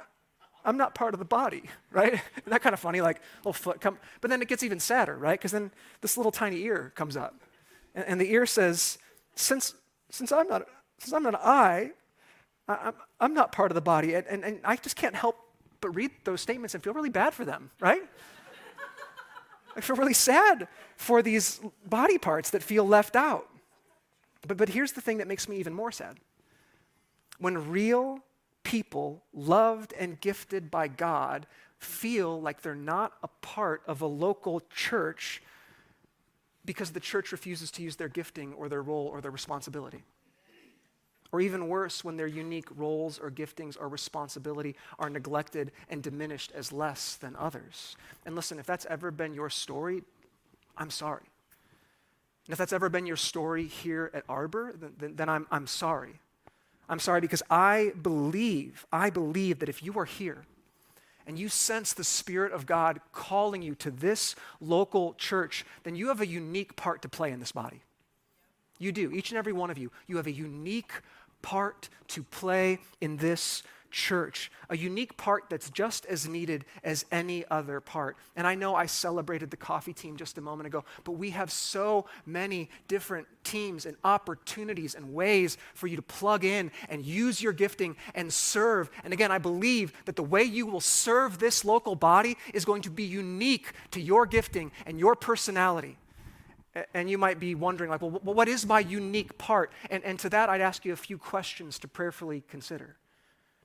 I'm 0.64 0.78
not 0.78 0.96
part 0.96 1.14
of 1.14 1.20
the 1.20 1.26
body, 1.26 1.64
right? 1.92 2.14
Isn't 2.14 2.50
that 2.50 2.62
kind 2.62 2.74
of 2.74 2.80
funny? 2.80 3.02
Like, 3.02 3.22
little 3.40 3.52
foot 3.52 3.82
come, 3.82 3.98
but 4.22 4.30
then 4.30 4.42
it 4.42 4.48
gets 4.48 4.64
even 4.64 4.80
sadder, 4.80 5.18
right? 5.18 5.38
Because 5.38 5.52
then 5.52 5.72
this 6.00 6.16
little 6.16 6.32
tiny 6.32 6.62
ear 6.62 6.94
comes 6.96 7.18
up. 7.18 7.36
And, 7.94 8.06
and, 8.06 8.22
the 8.22 8.32
ear 8.32 8.46
says, 8.46 8.98
Since, 9.36 9.74
since, 10.10 10.32
I'm, 10.32 10.48
not, 10.48 10.66
since 10.98 11.12
I'm 11.12 11.24
not 11.24 11.34
an 11.34 11.42
eye, 11.44 11.92
I, 12.70 12.88
am 12.88 12.94
I'm 13.20 13.34
not 13.34 13.52
part 13.52 13.70
of 13.72 13.76
the 13.76 13.82
body. 13.82 14.14
And, 14.14 14.26
and, 14.28 14.46
and 14.46 14.60
I 14.64 14.78
just 14.78 14.96
can't 14.96 15.16
help 15.16 15.36
but 15.82 15.96
read 15.96 16.12
those 16.24 16.42
statements 16.42 16.74
and 16.74 16.84
feel 16.84 16.94
really 16.94 17.10
bad 17.10 17.34
for 17.34 17.44
them, 17.44 17.72
right? 17.80 18.04
I 19.76 19.82
feel 19.82 19.96
really 19.96 20.14
sad 20.14 20.68
for 20.96 21.22
these 21.22 21.60
body 21.86 22.18
parts 22.18 22.50
that 22.52 22.62
feel 22.62 22.86
left 22.86 23.16
out. 23.16 23.48
But, 24.48 24.58
but 24.58 24.70
here's 24.70 24.92
the 24.92 25.02
thing 25.02 25.18
that 25.18 25.28
makes 25.28 25.48
me 25.48 25.58
even 25.58 25.74
more 25.74 25.92
sad. 25.92 26.18
When 27.40 27.70
real 27.70 28.20
people, 28.64 29.24
loved 29.34 29.94
and 29.98 30.20
gifted 30.20 30.70
by 30.70 30.88
God, 30.88 31.48
feel 31.80 32.40
like 32.40 32.62
they're 32.62 32.76
not 32.76 33.14
a 33.24 33.28
part 33.28 33.82
of 33.88 34.02
a 34.02 34.08
local 34.08 34.62
church 34.74 35.42
because 36.64 36.92
the 36.92 37.00
church 37.00 37.32
refuses 37.32 37.72
to 37.72 37.82
use 37.82 37.96
their 37.96 38.08
gifting 38.08 38.54
or 38.54 38.70
their 38.70 38.84
role 38.84 39.08
or 39.08 39.20
their 39.22 39.32
responsibility. 39.32 40.04
Or 41.32 41.40
even 41.40 41.70
worse, 41.70 42.04
when 42.04 42.18
their 42.18 42.28
unique 42.28 42.68
roles 42.76 43.18
or 43.18 43.32
giftings 43.32 43.78
or 43.80 43.88
responsibility 43.88 44.76
are 45.00 45.10
neglected 45.10 45.72
and 45.90 46.04
diminished 46.04 46.52
as 46.54 46.74
less 46.74 47.16
than 47.16 47.36
others. 47.38 47.96
And 48.26 48.36
listen, 48.36 48.60
if 48.60 48.66
that's 48.66 48.86
ever 48.90 49.12
been 49.12 49.34
your 49.34 49.50
story, 49.50 50.04
I'm 50.78 50.90
sorry. 50.90 51.24
And 52.48 52.54
if 52.54 52.58
that's 52.58 52.74
ever 52.74 52.90
been 52.90 53.06
your 53.06 53.16
story 53.16 53.66
here 53.66 54.12
at 54.14 54.26
Arbor, 54.28 54.74
then, 54.78 54.94
then, 54.98 55.16
then 55.16 55.30
I'm, 55.30 55.48
I'm 55.52 55.68
sorry. 55.68 56.20
I'm 56.90 57.00
sorry 57.00 57.22
because 57.22 57.44
I 57.50 57.94
believe, 58.02 58.86
I 58.92 59.10
believe 59.10 59.60
that 59.60 59.70
if 59.70 59.82
you 59.82 59.98
are 59.98 60.06
here 60.06 60.44
and 61.26 61.40
you 61.40 61.48
sense 61.48 61.94
the 61.94 62.04
Spirit 62.04 62.52
of 62.52 62.66
God 62.66 63.00
calling 63.14 63.62
you 63.62 63.76
to 63.76 63.92
this 63.92 64.36
local 64.60 65.14
church, 65.14 65.66
then 65.84 65.96
you 65.96 66.10
have 66.10 66.20
a 66.20 66.28
unique 66.28 66.76
part 66.76 67.02
to 67.04 67.10
play 67.10 67.32
in 67.32 67.40
this 67.40 67.54
body. 67.54 67.82
You 68.80 68.92
do, 68.92 69.12
each 69.12 69.30
and 69.30 69.38
every 69.38 69.54
one 69.54 69.70
of 69.70 69.78
you. 69.78 69.92
You 70.08 70.18
have 70.18 70.28
a 70.28 70.32
unique 70.32 70.92
part 71.42 71.90
to 72.10 72.24
play 72.24 72.80
in 73.00 73.18
this 73.18 73.64
church, 73.92 74.52
a 74.70 74.78
unique 74.78 75.18
part 75.18 75.46
that's 75.50 75.70
just 75.70 76.06
as 76.06 76.28
needed 76.28 76.66
as 76.84 77.06
any 77.12 77.44
other 77.52 77.80
part. 77.80 78.18
And 78.36 78.48
I 78.48 78.56
know 78.56 78.74
I 78.74 78.86
celebrated 78.86 79.52
the 79.52 79.58
coffee 79.58 79.94
team 79.94 80.18
just 80.18 80.38
a 80.38 80.42
moment 80.42 80.68
ago, 80.68 80.86
but 81.04 81.14
we 81.14 81.32
have 81.32 81.52
so 81.52 82.06
many 82.26 82.70
different 82.88 83.28
teams 83.44 83.86
and 83.86 83.98
opportunities 84.04 84.96
and 84.96 85.14
ways 85.14 85.58
for 85.74 85.88
you 85.88 85.98
to 85.98 86.02
plug 86.02 86.46
in 86.46 86.72
and 86.90 87.06
use 87.06 87.42
your 87.42 87.54
gifting 87.54 87.96
and 88.16 88.32
serve. 88.32 88.90
And 89.04 89.14
again, 89.14 89.32
I 89.32 89.38
believe 89.38 89.94
that 90.06 90.16
the 90.16 90.24
way 90.24 90.44
you 90.44 90.66
will 90.66 90.82
serve 90.82 91.38
this 91.38 91.66
local 91.66 91.96
body 91.96 92.38
is 92.54 92.66
going 92.66 92.82
to 92.84 92.90
be 92.90 93.04
unique 93.04 93.74
to 93.92 94.02
your 94.02 94.26
gifting 94.26 94.72
and 94.86 95.00
your 95.00 95.16
personality. 95.16 95.98
And 96.94 97.10
you 97.10 97.18
might 97.18 97.40
be 97.40 97.54
wondering, 97.54 97.90
like, 97.90 98.02
well, 98.02 98.12
what 98.12 98.48
is 98.48 98.66
my 98.66 98.80
unique 98.80 99.38
part? 99.38 99.72
And, 99.90 100.04
and 100.04 100.18
to 100.20 100.30
that, 100.30 100.50
I'd 100.50 100.62
ask 100.62 100.86
you 100.86 100.94
a 100.94 100.98
few 100.98 101.18
questions 101.18 101.78
to 101.80 101.88
prayerfully 101.88 102.44
consider. 102.48 102.96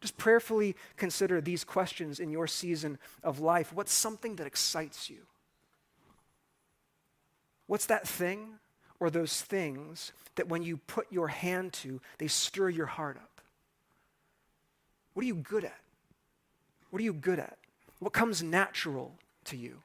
Just 0.00 0.16
prayerfully 0.16 0.76
consider 0.96 1.40
these 1.40 1.64
questions 1.64 2.18
in 2.18 2.30
your 2.30 2.46
season 2.46 2.98
of 3.22 3.40
life. 3.40 3.72
What's 3.72 3.92
something 3.92 4.36
that 4.36 4.46
excites 4.46 5.08
you? 5.08 5.18
What's 7.66 7.86
that 7.86 8.06
thing 8.06 8.58
or 9.00 9.10
those 9.10 9.40
things 9.40 10.12
that 10.34 10.48
when 10.48 10.62
you 10.62 10.76
put 10.76 11.10
your 11.10 11.28
hand 11.28 11.72
to, 11.74 12.00
they 12.18 12.28
stir 12.28 12.68
your 12.70 12.86
heart 12.86 13.16
up? 13.16 13.40
What 15.14 15.22
are 15.22 15.26
you 15.26 15.36
good 15.36 15.64
at? 15.64 15.80
What 16.90 17.00
are 17.00 17.04
you 17.04 17.12
good 17.12 17.38
at? 17.38 17.56
What 18.00 18.12
comes 18.12 18.42
natural 18.42 19.14
to 19.44 19.56
you? 19.56 19.78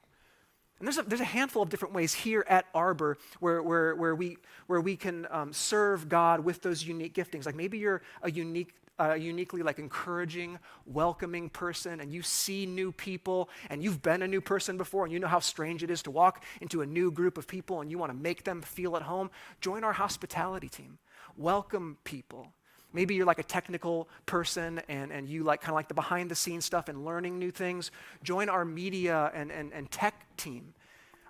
And 0.81 0.87
there's 0.87 0.97
a, 0.97 1.03
there's 1.03 1.21
a 1.21 1.25
handful 1.25 1.61
of 1.61 1.69
different 1.69 1.93
ways 1.93 2.11
here 2.11 2.43
at 2.49 2.65
Arbor 2.73 3.19
where, 3.39 3.61
where, 3.61 3.93
where, 3.93 4.15
we, 4.15 4.37
where 4.65 4.81
we 4.81 4.95
can 4.95 5.27
um, 5.29 5.53
serve 5.53 6.09
God 6.09 6.39
with 6.39 6.63
those 6.63 6.83
unique 6.83 7.13
giftings. 7.13 7.45
Like 7.45 7.53
maybe 7.53 7.77
you're 7.77 8.01
a 8.23 8.31
unique 8.31 8.73
a 8.97 9.15
uniquely 9.15 9.61
like 9.61 9.77
encouraging, 9.77 10.57
welcoming 10.87 11.49
person 11.49 12.01
and 12.01 12.11
you 12.11 12.23
see 12.23 12.65
new 12.65 12.91
people 12.91 13.49
and 13.69 13.83
you've 13.83 14.01
been 14.01 14.23
a 14.23 14.27
new 14.27 14.41
person 14.41 14.77
before 14.77 15.05
and 15.05 15.13
you 15.13 15.19
know 15.19 15.27
how 15.27 15.39
strange 15.39 15.83
it 15.83 15.91
is 15.91 16.01
to 16.03 16.11
walk 16.11 16.43
into 16.61 16.81
a 16.81 16.85
new 16.85 17.11
group 17.11 17.37
of 17.37 17.47
people 17.47 17.81
and 17.81 17.91
you 17.91 17.97
want 17.97 18.11
to 18.11 18.17
make 18.17 18.43
them 18.43 18.61
feel 18.61 18.95
at 18.95 19.03
home, 19.03 19.29
join 19.59 19.83
our 19.83 19.93
hospitality 19.93 20.69
team. 20.69 20.97
Welcome 21.37 21.97
people. 22.03 22.53
Maybe 22.93 23.15
you're 23.15 23.25
like 23.25 23.39
a 23.39 23.43
technical 23.43 24.09
person 24.25 24.81
and, 24.87 25.11
and 25.11 25.29
you 25.29 25.43
like 25.43 25.61
kind 25.61 25.71
of 25.71 25.75
like 25.75 25.87
the 25.87 25.93
behind 25.93 26.29
the 26.29 26.35
scenes 26.35 26.65
stuff 26.65 26.89
and 26.89 27.05
learning 27.05 27.39
new 27.39 27.51
things. 27.51 27.91
Join 28.23 28.49
our 28.49 28.65
media 28.65 29.31
and, 29.33 29.51
and, 29.51 29.71
and 29.73 29.89
tech 29.89 30.25
team. 30.37 30.73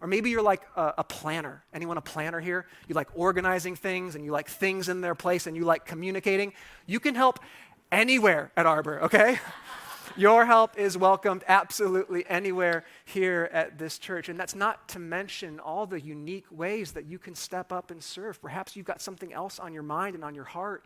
Or 0.01 0.07
maybe 0.07 0.31
you're 0.31 0.41
like 0.41 0.63
a, 0.75 0.95
a, 0.99 1.03
planner. 1.03 1.63
Anyone 1.73 1.97
a 1.97 2.01
planner 2.01 2.39
here? 2.39 2.65
You 2.87 2.95
like 2.95 3.09
organizing 3.13 3.75
things 3.75 4.15
and 4.15 4.25
you 4.25 4.31
like 4.31 4.49
things 4.49 4.89
in 4.89 5.01
their 5.01 5.13
place 5.13 5.45
and 5.45 5.55
you 5.55 5.63
like 5.63 5.85
communicating. 5.85 6.53
You 6.87 6.99
can 6.99 7.13
help 7.13 7.39
anywhere 7.91 8.51
at 8.57 8.65
Arbor, 8.65 9.01
okay? 9.03 9.39
Your 10.17 10.45
help 10.45 10.77
is 10.77 10.97
welcomed 10.97 11.43
absolutely 11.47 12.25
anywhere 12.27 12.83
here 13.05 13.49
at 13.53 13.77
this 13.77 13.97
church. 13.97 14.27
And 14.27 14.39
that's 14.39 14.55
not 14.55 14.89
to 14.89 14.99
mention 14.99 15.59
all 15.59 15.85
the 15.85 16.01
unique 16.01 16.47
ways 16.51 16.91
that 16.93 17.05
you 17.05 17.17
can 17.17 17.35
step 17.35 17.71
up 17.71 17.91
and 17.91 18.03
serve. 18.03 18.41
Perhaps 18.41 18.75
you've 18.75 18.85
got 18.85 19.01
something 19.01 19.31
else 19.31 19.59
on 19.59 19.73
your 19.73 19.83
mind 19.83 20.15
and 20.15 20.23
on 20.23 20.35
your 20.35 20.43
heart, 20.43 20.85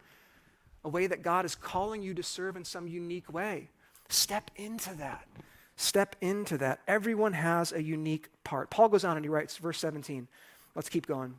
a 0.85 0.89
way 0.89 1.07
that 1.07 1.23
God 1.23 1.43
is 1.43 1.55
calling 1.55 2.03
you 2.03 2.13
to 2.13 2.23
serve 2.23 2.55
in 2.55 2.63
some 2.63 2.87
unique 2.87 3.33
way. 3.33 3.69
Step 4.07 4.51
into 4.55 4.93
that. 4.95 5.27
Step 5.75 6.15
into 6.21 6.57
that. 6.59 6.79
Everyone 6.87 7.33
has 7.33 7.73
a 7.73 7.81
unique 7.81 8.29
part. 8.43 8.69
Paul 8.69 8.87
goes 8.87 9.03
on 9.03 9.17
and 9.17 9.25
he 9.25 9.29
writes, 9.29 9.57
verse 9.57 9.79
17. 9.79 10.27
Let's 10.75 10.87
keep 10.87 11.07
going. 11.07 11.35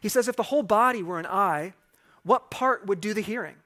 He 0.00 0.08
says, 0.08 0.28
If 0.28 0.36
the 0.36 0.44
whole 0.44 0.62
body 0.62 1.02
were 1.02 1.18
an 1.18 1.26
eye, 1.26 1.74
what 2.22 2.50
part 2.50 2.86
would 2.86 3.00
do 3.00 3.12
the 3.12 3.20
hearing? 3.20 3.56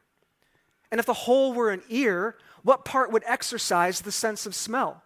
And 0.91 0.99
if 0.99 1.07
the 1.07 1.13
whole 1.13 1.53
were 1.53 1.71
an 1.71 1.83
ear, 1.91 2.37
what 2.63 2.85
part 2.85 3.13
would 3.13 3.25
exercise 3.27 4.01
the 4.01 4.13
sense 4.13 4.47
of 4.47 4.55
smell? 4.55 5.03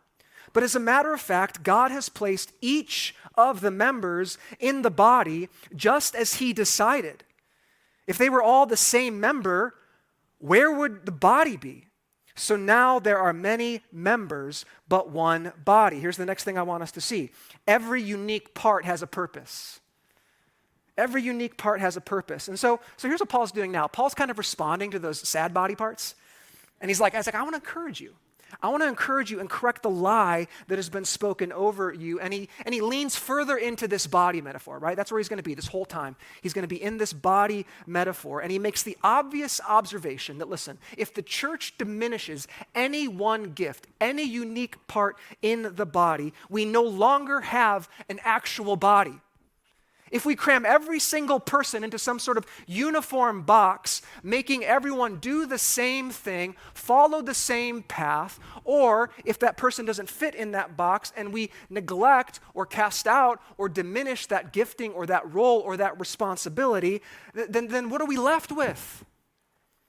But 0.52 0.62
as 0.62 0.76
a 0.76 0.80
matter 0.80 1.12
of 1.12 1.20
fact, 1.20 1.64
God 1.64 1.90
has 1.90 2.08
placed 2.08 2.52
each 2.60 3.16
of 3.34 3.60
the 3.60 3.72
members 3.72 4.38
in 4.60 4.82
the 4.82 4.90
body 4.90 5.48
just 5.74 6.14
as 6.14 6.36
He 6.36 6.52
decided. 6.52 7.24
If 8.06 8.18
they 8.18 8.28
were 8.28 8.42
all 8.42 8.66
the 8.66 8.76
same 8.76 9.20
member, 9.20 9.74
where 10.38 10.70
would 10.70 11.06
the 11.06 11.12
body 11.12 11.56
be? 11.56 11.86
So 12.34 12.54
now 12.54 12.98
there 12.98 13.18
are 13.18 13.32
many 13.32 13.82
members, 13.90 14.66
but 14.88 15.10
one 15.10 15.52
body. 15.64 15.98
Here's 15.98 16.18
the 16.18 16.26
next 16.26 16.44
thing 16.44 16.58
I 16.58 16.62
want 16.62 16.82
us 16.82 16.92
to 16.92 17.00
see 17.00 17.30
every 17.66 18.02
unique 18.02 18.54
part 18.54 18.84
has 18.84 19.02
a 19.02 19.06
purpose. 19.06 19.80
Every 20.98 21.22
unique 21.22 21.58
part 21.58 21.80
has 21.80 21.96
a 21.96 22.00
purpose. 22.00 22.48
And 22.48 22.58
so, 22.58 22.80
so 22.96 23.08
here's 23.08 23.20
what 23.20 23.28
Paul's 23.28 23.52
doing 23.52 23.70
now. 23.70 23.86
Paul's 23.86 24.14
kind 24.14 24.30
of 24.30 24.38
responding 24.38 24.90
to 24.92 24.98
those 24.98 25.26
sad 25.26 25.52
body 25.52 25.74
parts. 25.74 26.14
And 26.80 26.90
he's 26.90 27.00
like, 27.00 27.14
I 27.14 27.18
was 27.18 27.26
like, 27.26 27.34
I 27.34 27.42
want 27.42 27.54
to 27.54 27.60
encourage 27.60 28.00
you. 28.00 28.14
I 28.62 28.68
want 28.68 28.82
to 28.82 28.88
encourage 28.88 29.30
you 29.30 29.40
and 29.40 29.48
correct 29.48 29.82
the 29.82 29.90
lie 29.90 30.46
that 30.68 30.76
has 30.76 30.88
been 30.88 31.04
spoken 31.04 31.52
over 31.52 31.92
you. 31.92 32.20
And 32.20 32.32
he, 32.32 32.48
and 32.64 32.74
he 32.74 32.80
leans 32.80 33.16
further 33.16 33.56
into 33.56 33.88
this 33.88 34.06
body 34.06 34.40
metaphor, 34.40 34.78
right? 34.78 34.96
That's 34.96 35.10
where 35.10 35.18
he's 35.18 35.28
going 35.28 35.38
to 35.38 35.42
be 35.42 35.54
this 35.54 35.66
whole 35.66 35.84
time. 35.84 36.16
He's 36.42 36.52
going 36.52 36.62
to 36.62 36.68
be 36.68 36.82
in 36.82 36.98
this 36.98 37.12
body 37.12 37.66
metaphor. 37.86 38.40
And 38.40 38.50
he 38.50 38.58
makes 38.58 38.82
the 38.82 38.96
obvious 39.02 39.60
observation 39.68 40.38
that, 40.38 40.48
listen, 40.48 40.78
if 40.96 41.12
the 41.12 41.22
church 41.22 41.76
diminishes 41.78 42.48
any 42.74 43.08
one 43.08 43.52
gift, 43.52 43.86
any 44.00 44.24
unique 44.24 44.86
part 44.86 45.16
in 45.42 45.74
the 45.74 45.86
body, 45.86 46.32
we 46.48 46.64
no 46.64 46.82
longer 46.82 47.40
have 47.40 47.88
an 48.08 48.20
actual 48.22 48.76
body. 48.76 49.20
If 50.16 50.24
we 50.24 50.34
cram 50.34 50.64
every 50.64 50.98
single 50.98 51.38
person 51.38 51.84
into 51.84 51.98
some 51.98 52.18
sort 52.18 52.38
of 52.38 52.46
uniform 52.66 53.42
box, 53.42 54.00
making 54.22 54.64
everyone 54.64 55.18
do 55.18 55.44
the 55.44 55.58
same 55.58 56.08
thing, 56.08 56.56
follow 56.72 57.20
the 57.20 57.34
same 57.34 57.82
path, 57.82 58.40
or 58.64 59.10
if 59.26 59.38
that 59.40 59.58
person 59.58 59.84
doesn't 59.84 60.08
fit 60.08 60.34
in 60.34 60.52
that 60.52 60.74
box 60.74 61.12
and 61.18 61.34
we 61.34 61.50
neglect 61.68 62.40
or 62.54 62.64
cast 62.64 63.06
out 63.06 63.42
or 63.58 63.68
diminish 63.68 64.24
that 64.28 64.54
gifting 64.54 64.90
or 64.94 65.04
that 65.04 65.30
role 65.34 65.58
or 65.60 65.76
that 65.76 66.00
responsibility, 66.00 67.02
then, 67.34 67.68
then 67.68 67.90
what 67.90 68.00
are 68.00 68.06
we 68.06 68.16
left 68.16 68.50
with? 68.50 69.04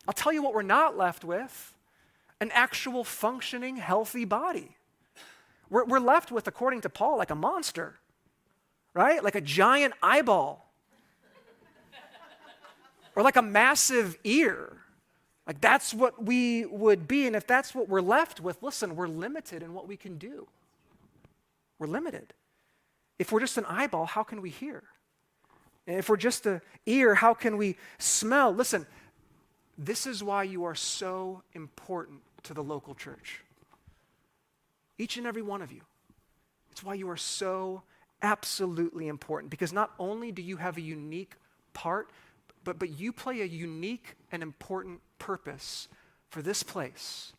I'll 0.09 0.13
tell 0.13 0.33
you 0.33 0.43
what 0.43 0.53
we're 0.53 0.61
not 0.61 0.97
left 0.97 1.23
with 1.23 1.73
an 2.41 2.51
actual 2.51 3.05
functioning, 3.05 3.77
healthy 3.77 4.25
body. 4.25 4.75
We're, 5.69 5.85
we're 5.85 5.99
left 5.99 6.33
with, 6.33 6.47
according 6.47 6.81
to 6.81 6.89
Paul, 6.89 7.17
like 7.17 7.31
a 7.31 7.35
monster 7.35 7.95
right? 8.97 9.23
Like 9.23 9.35
a 9.35 9.41
giant 9.41 9.93
eyeball. 10.01 10.65
or 13.15 13.23
like 13.23 13.35
a 13.35 13.41
massive 13.41 14.17
ear. 14.23 14.77
Like 15.45 15.61
that's 15.61 15.93
what 15.93 16.23
we 16.23 16.65
would 16.65 17.07
be. 17.07 17.27
And 17.27 17.35
if 17.35 17.47
that's 17.47 17.73
what 17.73 17.87
we're 17.87 18.01
left 18.01 18.41
with, 18.41 18.61
listen, 18.61 18.95
we're 18.95 19.07
limited 19.07 19.63
in 19.63 19.73
what 19.73 19.87
we 19.87 19.95
can 19.95 20.17
do. 20.17 20.47
We're 21.79 21.87
limited. 21.87 22.33
If 23.19 23.31
we're 23.31 23.39
just 23.39 23.57
an 23.57 23.65
eyeball, 23.65 24.05
how 24.05 24.23
can 24.23 24.41
we 24.41 24.49
hear? 24.49 24.83
And 25.85 25.97
if 25.97 26.09
we're 26.09 26.17
just 26.17 26.45
an 26.45 26.61
ear, 26.85 27.15
how 27.15 27.33
can 27.33 27.55
we 27.55 27.77
smell? 27.97 28.53
Listen, 28.53 28.85
this 29.77 30.05
is 30.05 30.23
why 30.23 30.43
you 30.43 30.65
are 30.65 30.75
so 30.75 31.43
important 31.53 32.19
to 32.43 32.53
the 32.53 32.63
local 32.63 32.93
church. 32.93 33.41
Each 34.97 35.17
and 35.17 35.27
every 35.27 35.43
one 35.43 35.61
of 35.61 35.71
you. 35.71 35.81
It's 36.71 36.83
why 36.83 36.95
you 36.95 37.09
are 37.09 37.17
so 37.17 37.83
absolutely 38.21 39.07
important 39.07 39.49
because 39.49 39.73
not 39.73 39.91
only 39.99 40.31
do 40.31 40.41
you 40.41 40.57
have 40.57 40.77
a 40.77 40.81
unique 40.81 41.35
part, 41.73 42.09
but, 42.63 42.79
but 42.79 42.99
you 42.99 43.13
play 43.13 43.41
a 43.41 43.45
unique 43.45 44.15
and 44.31 44.43
important 44.43 45.01
purpose 45.19 45.87
for 46.29 46.41
this 46.41 46.63
place, 46.63 47.33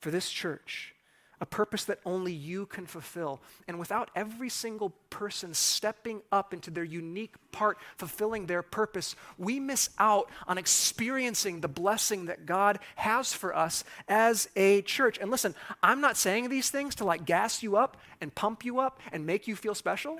for 0.00 0.10
this 0.10 0.30
church, 0.30 0.94
a 1.40 1.46
purpose 1.46 1.84
that 1.84 2.00
only 2.04 2.32
you 2.32 2.66
can 2.66 2.86
fulfill. 2.86 3.40
And 3.66 3.78
without 3.78 4.10
every 4.14 4.50
single 4.50 4.90
person 5.08 5.54
stepping 5.54 6.20
up 6.30 6.52
into 6.52 6.70
their 6.70 6.84
unique 6.84 7.34
part, 7.50 7.78
fulfilling 7.96 8.46
their 8.46 8.62
purpose, 8.62 9.16
we 9.38 9.58
miss 9.58 9.90
out 9.98 10.28
on 10.46 10.58
experiencing 10.58 11.60
the 11.60 11.68
blessing 11.68 12.26
that 12.26 12.44
God 12.44 12.78
has 12.96 13.32
for 13.32 13.56
us 13.56 13.84
as 14.08 14.48
a 14.54 14.82
church. 14.82 15.18
And 15.18 15.30
listen, 15.30 15.54
I'm 15.82 16.00
not 16.00 16.16
saying 16.16 16.50
these 16.50 16.70
things 16.70 16.94
to 16.96 17.04
like 17.04 17.24
gas 17.24 17.62
you 17.62 17.76
up 17.76 17.96
and 18.20 18.34
pump 18.34 18.64
you 18.64 18.78
up 18.78 19.00
and 19.12 19.24
make 19.24 19.48
you 19.48 19.56
feel 19.56 19.74
special. 19.74 20.18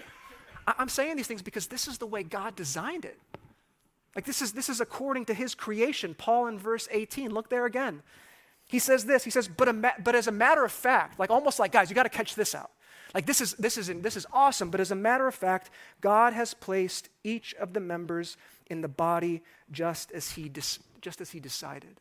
I'm 0.66 0.88
saying 0.88 1.16
these 1.16 1.26
things 1.26 1.42
because 1.42 1.66
this 1.66 1.86
is 1.86 1.98
the 1.98 2.06
way 2.06 2.22
God 2.22 2.56
designed 2.56 3.04
it. 3.04 3.18
Like 4.16 4.24
this 4.24 4.42
is 4.42 4.52
this 4.52 4.68
is 4.68 4.80
according 4.80 5.26
to 5.26 5.34
his 5.34 5.54
creation. 5.54 6.14
Paul 6.14 6.46
in 6.48 6.58
verse 6.58 6.88
18, 6.90 7.30
look 7.30 7.48
there 7.48 7.66
again. 7.66 8.02
He 8.70 8.78
says 8.78 9.04
this, 9.04 9.24
he 9.24 9.30
says, 9.30 9.48
but, 9.48 9.68
a, 9.68 9.92
but 10.02 10.14
as 10.14 10.28
a 10.28 10.32
matter 10.32 10.64
of 10.64 10.70
fact, 10.70 11.18
like 11.18 11.28
almost 11.28 11.58
like, 11.58 11.72
guys, 11.72 11.90
you 11.90 11.96
got 11.96 12.04
to 12.04 12.08
catch 12.08 12.36
this 12.36 12.54
out. 12.54 12.70
Like 13.12 13.26
this 13.26 13.40
is, 13.40 13.54
this, 13.54 13.76
is, 13.76 13.88
this 13.88 14.16
is 14.16 14.26
awesome, 14.32 14.70
but 14.70 14.80
as 14.80 14.92
a 14.92 14.94
matter 14.94 15.26
of 15.26 15.34
fact, 15.34 15.70
God 16.00 16.32
has 16.34 16.54
placed 16.54 17.08
each 17.24 17.52
of 17.54 17.72
the 17.72 17.80
members 17.80 18.36
in 18.66 18.80
the 18.80 18.88
body 18.88 19.42
just 19.72 20.12
as 20.12 20.30
he, 20.30 20.48
just 20.48 21.20
as 21.20 21.30
he 21.30 21.40
decided. 21.40 22.00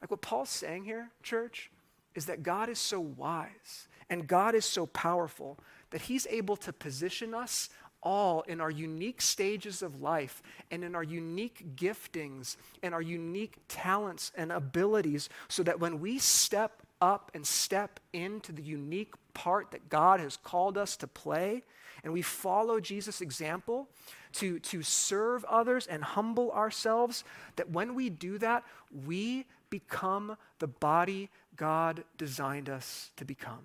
Like 0.00 0.10
what 0.10 0.22
Paul's 0.22 0.48
saying 0.48 0.84
here, 0.84 1.10
church, 1.22 1.70
is 2.14 2.24
that 2.24 2.42
God 2.42 2.70
is 2.70 2.78
so 2.78 3.00
wise 3.00 3.88
and 4.08 4.26
God 4.26 4.54
is 4.54 4.64
so 4.64 4.86
powerful 4.86 5.58
that 5.90 6.02
he's 6.02 6.26
able 6.28 6.56
to 6.56 6.72
position 6.72 7.34
us 7.34 7.68
all 8.04 8.42
in 8.42 8.60
our 8.60 8.70
unique 8.70 9.20
stages 9.20 9.82
of 9.82 10.00
life 10.00 10.42
and 10.70 10.84
in 10.84 10.94
our 10.94 11.02
unique 11.02 11.64
giftings 11.74 12.56
and 12.82 12.94
our 12.94 13.02
unique 13.02 13.56
talents 13.66 14.30
and 14.36 14.52
abilities 14.52 15.28
so 15.48 15.62
that 15.62 15.80
when 15.80 16.00
we 16.00 16.18
step 16.18 16.82
up 17.00 17.30
and 17.34 17.46
step 17.46 17.98
into 18.12 18.52
the 18.52 18.62
unique 18.62 19.14
part 19.32 19.72
that 19.72 19.88
God 19.88 20.20
has 20.20 20.36
called 20.36 20.78
us 20.78 20.96
to 20.98 21.06
play 21.06 21.64
and 22.04 22.12
we 22.12 22.22
follow 22.22 22.80
Jesus' 22.80 23.20
example 23.20 23.88
to, 24.34 24.58
to 24.60 24.82
serve 24.82 25.44
others 25.44 25.86
and 25.86 26.04
humble 26.04 26.52
ourselves, 26.52 27.24
that 27.56 27.70
when 27.70 27.94
we 27.94 28.10
do 28.10 28.38
that, 28.38 28.64
we 29.06 29.46
become 29.70 30.36
the 30.58 30.66
body 30.66 31.30
God 31.56 32.04
designed 32.18 32.68
us 32.68 33.10
to 33.16 33.24
become. 33.24 33.60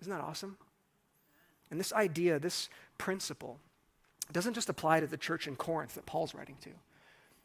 Isn't 0.00 0.12
that 0.12 0.22
awesome? 0.22 0.56
And 1.70 1.80
this 1.80 1.92
idea, 1.92 2.38
this 2.38 2.68
principle, 2.98 3.58
doesn't 4.32 4.54
just 4.54 4.68
apply 4.68 5.00
to 5.00 5.06
the 5.06 5.16
church 5.16 5.46
in 5.46 5.56
Corinth 5.56 5.94
that 5.94 6.06
Paul's 6.06 6.34
writing 6.34 6.56
to. 6.62 6.70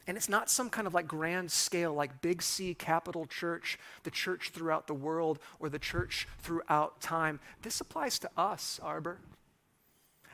And 0.07 0.17
it's 0.17 0.29
not 0.29 0.49
some 0.49 0.69
kind 0.69 0.87
of 0.87 0.93
like 0.93 1.07
grand 1.07 1.51
scale, 1.51 1.93
like 1.93 2.21
big 2.21 2.41
C 2.41 2.73
capital 2.73 3.27
church, 3.27 3.77
the 4.03 4.09
church 4.09 4.49
throughout 4.49 4.87
the 4.87 4.93
world, 4.93 5.39
or 5.59 5.69
the 5.69 5.77
church 5.77 6.27
throughout 6.39 6.99
time. 6.99 7.39
This 7.61 7.79
applies 7.79 8.17
to 8.19 8.29
us, 8.35 8.79
Arbor. 8.81 9.19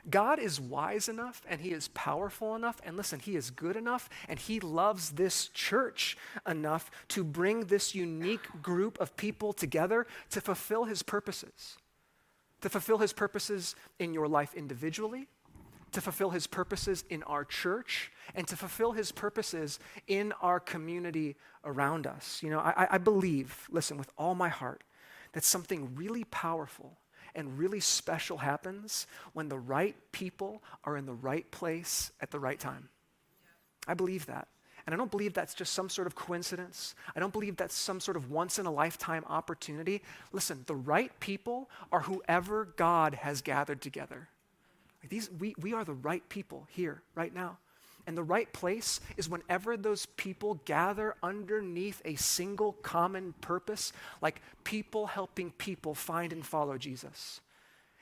God 0.10 0.40
is 0.40 0.62
wise 0.62 1.10
enough 1.10 1.42
and 1.50 1.62
He 1.62 1.72
is 1.72 1.88
powerful 1.90 2.56
enough, 2.56 2.80
and 2.86 2.96
listen, 2.96 3.20
He 3.20 3.36
is 3.36 3.50
good 3.50 3.76
enough, 3.76 4.08
and 4.30 4.40
He 4.40 4.60
loves 4.60 5.12
this 5.12 5.48
church 5.50 6.18
enough 6.48 6.92
to 7.10 7.24
bring 7.24 7.62
this 7.62 7.96
unique 7.96 8.62
group 8.62 9.00
of 9.00 9.18
people 9.18 9.52
together 9.52 10.06
to 10.30 10.42
fulfill 10.42 10.86
His 10.86 11.04
purposes. 11.04 11.78
To 12.62 12.70
fulfill 12.70 13.00
His 13.00 13.14
purposes 13.14 13.76
in 14.00 14.14
your 14.14 14.28
life 14.28 14.54
individually, 14.54 15.28
to 15.96 16.02
fulfill 16.02 16.30
his 16.30 16.46
purposes 16.46 17.06
in 17.10 17.24
our 17.24 17.46
church 17.46 18.12
and 18.36 18.46
to 18.48 18.58
fulfill 18.58 18.92
his 18.92 19.12
purposes 19.12 19.80
in 20.08 20.34
our 20.42 20.60
community 20.60 21.36
around 21.64 22.06
us. 22.06 22.42
You 22.44 22.50
know, 22.50 22.60
I, 22.60 22.88
I 22.92 22.98
believe, 22.98 23.68
listen, 23.72 23.98
with 23.98 24.12
all 24.18 24.36
my 24.36 24.50
heart, 24.50 24.84
that 25.32 25.44
something 25.44 25.96
really 25.96 26.26
powerful 26.26 26.98
and 27.34 27.58
really 27.58 27.80
special 27.80 28.38
happens 28.38 29.08
when 29.34 29.48
the 29.48 29.58
right 29.58 29.96
people 30.12 30.62
are 30.84 30.98
in 30.98 31.06
the 31.06 31.14
right 31.14 31.50
place 31.50 32.12
at 32.20 32.30
the 32.30 32.40
right 32.40 32.60
time. 32.60 32.90
I 33.88 33.94
believe 33.94 34.26
that. 34.26 34.48
And 34.86 34.94
I 34.94 34.98
don't 34.98 35.10
believe 35.10 35.34
that's 35.34 35.54
just 35.56 35.74
some 35.74 35.90
sort 35.90 36.08
of 36.08 36.16
coincidence. 36.16 36.94
I 37.16 37.20
don't 37.20 37.34
believe 37.34 37.56
that's 37.56 37.74
some 37.74 38.00
sort 38.00 38.18
of 38.18 38.30
once 38.30 38.60
in 38.60 38.66
a 38.66 38.72
lifetime 38.72 39.24
opportunity. 39.28 40.02
Listen, 40.32 40.64
the 40.68 40.76
right 40.76 41.18
people 41.20 41.70
are 41.92 42.02
whoever 42.02 42.66
God 42.76 43.16
has 43.16 43.42
gathered 43.42 43.82
together. 43.82 44.28
These, 45.10 45.30
we, 45.32 45.56
we 45.60 45.74
are 45.74 45.84
the 45.84 45.94
right 45.94 46.28
people 46.30 46.68
here, 46.70 47.02
right 47.16 47.34
now. 47.34 47.58
And 48.08 48.16
the 48.16 48.24
right 48.24 48.52
place 48.54 49.02
is 49.18 49.28
whenever 49.28 49.78
those 49.78 50.06
people 50.06 50.62
gather 50.66 51.16
underneath 51.24 52.02
a 52.06 52.16
single 52.16 52.74
common 52.74 53.34
purpose, 53.42 53.94
like 54.22 54.42
people 54.64 55.08
helping 55.08 55.52
people 55.52 55.96
find 55.96 56.32
and 56.32 56.46
follow 56.46 56.78
Jesus. 56.78 57.42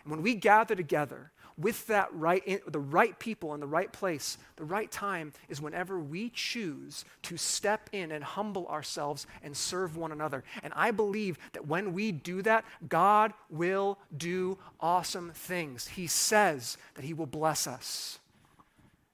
And 0.04 0.12
when 0.12 0.22
we 0.22 0.36
gather 0.36 0.76
together 0.76 1.32
with 1.58 1.88
that 1.88 2.14
right, 2.14 2.62
the 2.68 2.80
right 2.80 3.18
people 3.20 3.54
in 3.54 3.60
the 3.60 3.68
right 3.68 3.92
place, 3.92 4.38
the 4.56 4.66
right 4.66 4.92
time 4.92 5.34
is 5.50 5.62
whenever 5.62 6.00
we 6.00 6.30
choose 6.30 7.06
to 7.24 7.38
step 7.38 7.90
in 7.92 8.12
and 8.12 8.24
humble 8.24 8.68
ourselves 8.68 9.28
and 9.44 9.56
serve 9.56 9.98
one 9.98 10.12
another. 10.12 10.44
And 10.64 10.74
I 10.76 10.92
believe 10.92 11.38
that 11.54 11.68
when 11.68 11.94
we 11.94 12.12
do 12.12 12.42
that, 12.42 12.66
God 12.88 13.34
will 13.50 14.00
do 14.16 14.58
awesome 14.80 15.32
things. 15.34 15.88
He 15.88 16.08
says 16.08 16.78
that 16.96 17.06
He 17.06 17.14
will 17.14 17.26
bless 17.26 17.68
us. 17.68 18.20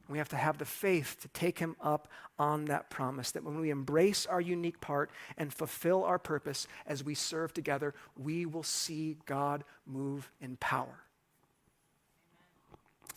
We 0.10 0.18
have 0.18 0.30
to 0.30 0.38
have 0.38 0.58
the 0.58 0.66
faith 0.66 1.18
to 1.22 1.28
take 1.30 1.60
him 1.60 1.76
up 1.80 2.08
on 2.40 2.66
that 2.66 2.90
promise 2.90 3.30
that 3.32 3.44
when 3.44 3.60
we 3.60 3.70
embrace 3.70 4.26
our 4.26 4.42
unique 4.42 4.82
part 4.82 5.12
and 5.38 5.54
fulfill 5.54 6.04
our 6.04 6.18
purpose 6.18 6.68
as 6.88 7.04
we 7.04 7.14
serve 7.14 7.54
together, 7.54 7.94
we 8.18 8.48
will 8.48 8.64
see 8.64 9.18
God 9.28 9.64
move 9.86 10.32
in 10.42 10.58
power. 10.58 11.04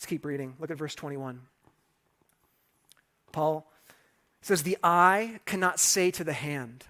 Let's 0.02 0.10
keep 0.10 0.24
reading. 0.24 0.56
Look 0.58 0.72
at 0.72 0.78
verse 0.78 0.96
21. 0.96 1.42
Paul 3.30 3.70
says, 4.40 4.64
The 4.64 4.76
eye 4.82 5.38
cannot 5.46 5.78
say 5.78 6.10
to 6.10 6.24
the 6.24 6.32
hand, 6.32 6.86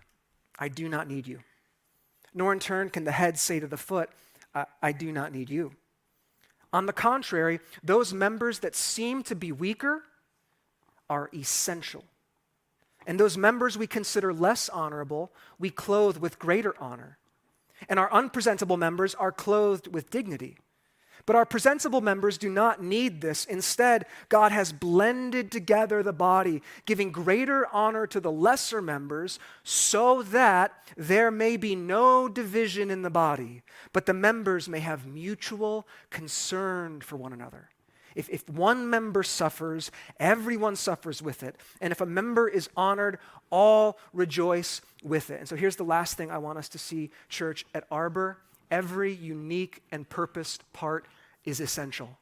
I 0.58 0.68
do 0.68 0.88
not 0.88 1.08
need 1.08 1.26
you. 1.26 1.40
Nor 2.32 2.54
in 2.54 2.58
turn 2.58 2.88
can 2.88 3.04
the 3.04 3.12
head 3.12 3.38
say 3.38 3.60
to 3.60 3.66
the 3.66 3.76
foot, 3.76 4.08
I, 4.54 4.64
I 4.80 4.92
do 4.92 5.12
not 5.12 5.30
need 5.30 5.50
you. 5.50 5.72
On 6.72 6.86
the 6.86 6.94
contrary, 6.94 7.60
those 7.82 8.14
members 8.14 8.60
that 8.60 8.74
seem 8.74 9.22
to 9.24 9.34
be 9.34 9.52
weaker 9.52 10.04
are 11.10 11.28
essential. 11.34 12.04
And 13.06 13.20
those 13.20 13.36
members 13.36 13.76
we 13.76 13.86
consider 13.86 14.32
less 14.32 14.70
honorable, 14.70 15.32
we 15.58 15.68
clothe 15.68 16.16
with 16.16 16.38
greater 16.38 16.74
honor. 16.80 17.18
And 17.90 17.98
our 17.98 18.10
unpresentable 18.10 18.78
members 18.78 19.14
are 19.14 19.32
clothed 19.32 19.88
with 19.88 20.08
dignity. 20.08 20.56
But 21.24 21.36
our 21.36 21.46
presentable 21.46 22.00
members 22.00 22.36
do 22.36 22.50
not 22.50 22.82
need 22.82 23.20
this. 23.20 23.44
Instead, 23.44 24.06
God 24.28 24.50
has 24.50 24.72
blended 24.72 25.52
together 25.52 26.02
the 26.02 26.12
body, 26.12 26.62
giving 26.84 27.12
greater 27.12 27.66
honor 27.72 28.06
to 28.08 28.20
the 28.20 28.32
lesser 28.32 28.82
members, 28.82 29.38
so 29.62 30.22
that 30.24 30.72
there 30.96 31.30
may 31.30 31.56
be 31.56 31.76
no 31.76 32.28
division 32.28 32.90
in 32.90 33.02
the 33.02 33.10
body, 33.10 33.62
but 33.92 34.06
the 34.06 34.14
members 34.14 34.68
may 34.68 34.80
have 34.80 35.06
mutual 35.06 35.86
concern 36.10 37.00
for 37.00 37.16
one 37.16 37.32
another. 37.32 37.68
If, 38.14 38.28
if 38.28 38.48
one 38.48 38.90
member 38.90 39.22
suffers, 39.22 39.90
everyone 40.20 40.76
suffers 40.76 41.22
with 41.22 41.42
it. 41.42 41.56
And 41.80 41.92
if 41.92 42.00
a 42.00 42.06
member 42.06 42.46
is 42.48 42.68
honored, 42.76 43.18
all 43.50 43.98
rejoice 44.12 44.82
with 45.02 45.30
it. 45.30 45.38
And 45.40 45.48
so 45.48 45.56
here's 45.56 45.76
the 45.76 45.84
last 45.84 46.16
thing 46.16 46.30
I 46.30 46.38
want 46.38 46.58
us 46.58 46.68
to 46.70 46.78
see, 46.78 47.10
church, 47.28 47.64
at 47.74 47.84
Arbor 47.90 48.38
every 48.72 49.12
unique 49.12 49.82
and 49.92 50.08
purposed 50.08 50.64
part 50.72 51.06
is 51.44 51.60
essential. 51.60 52.18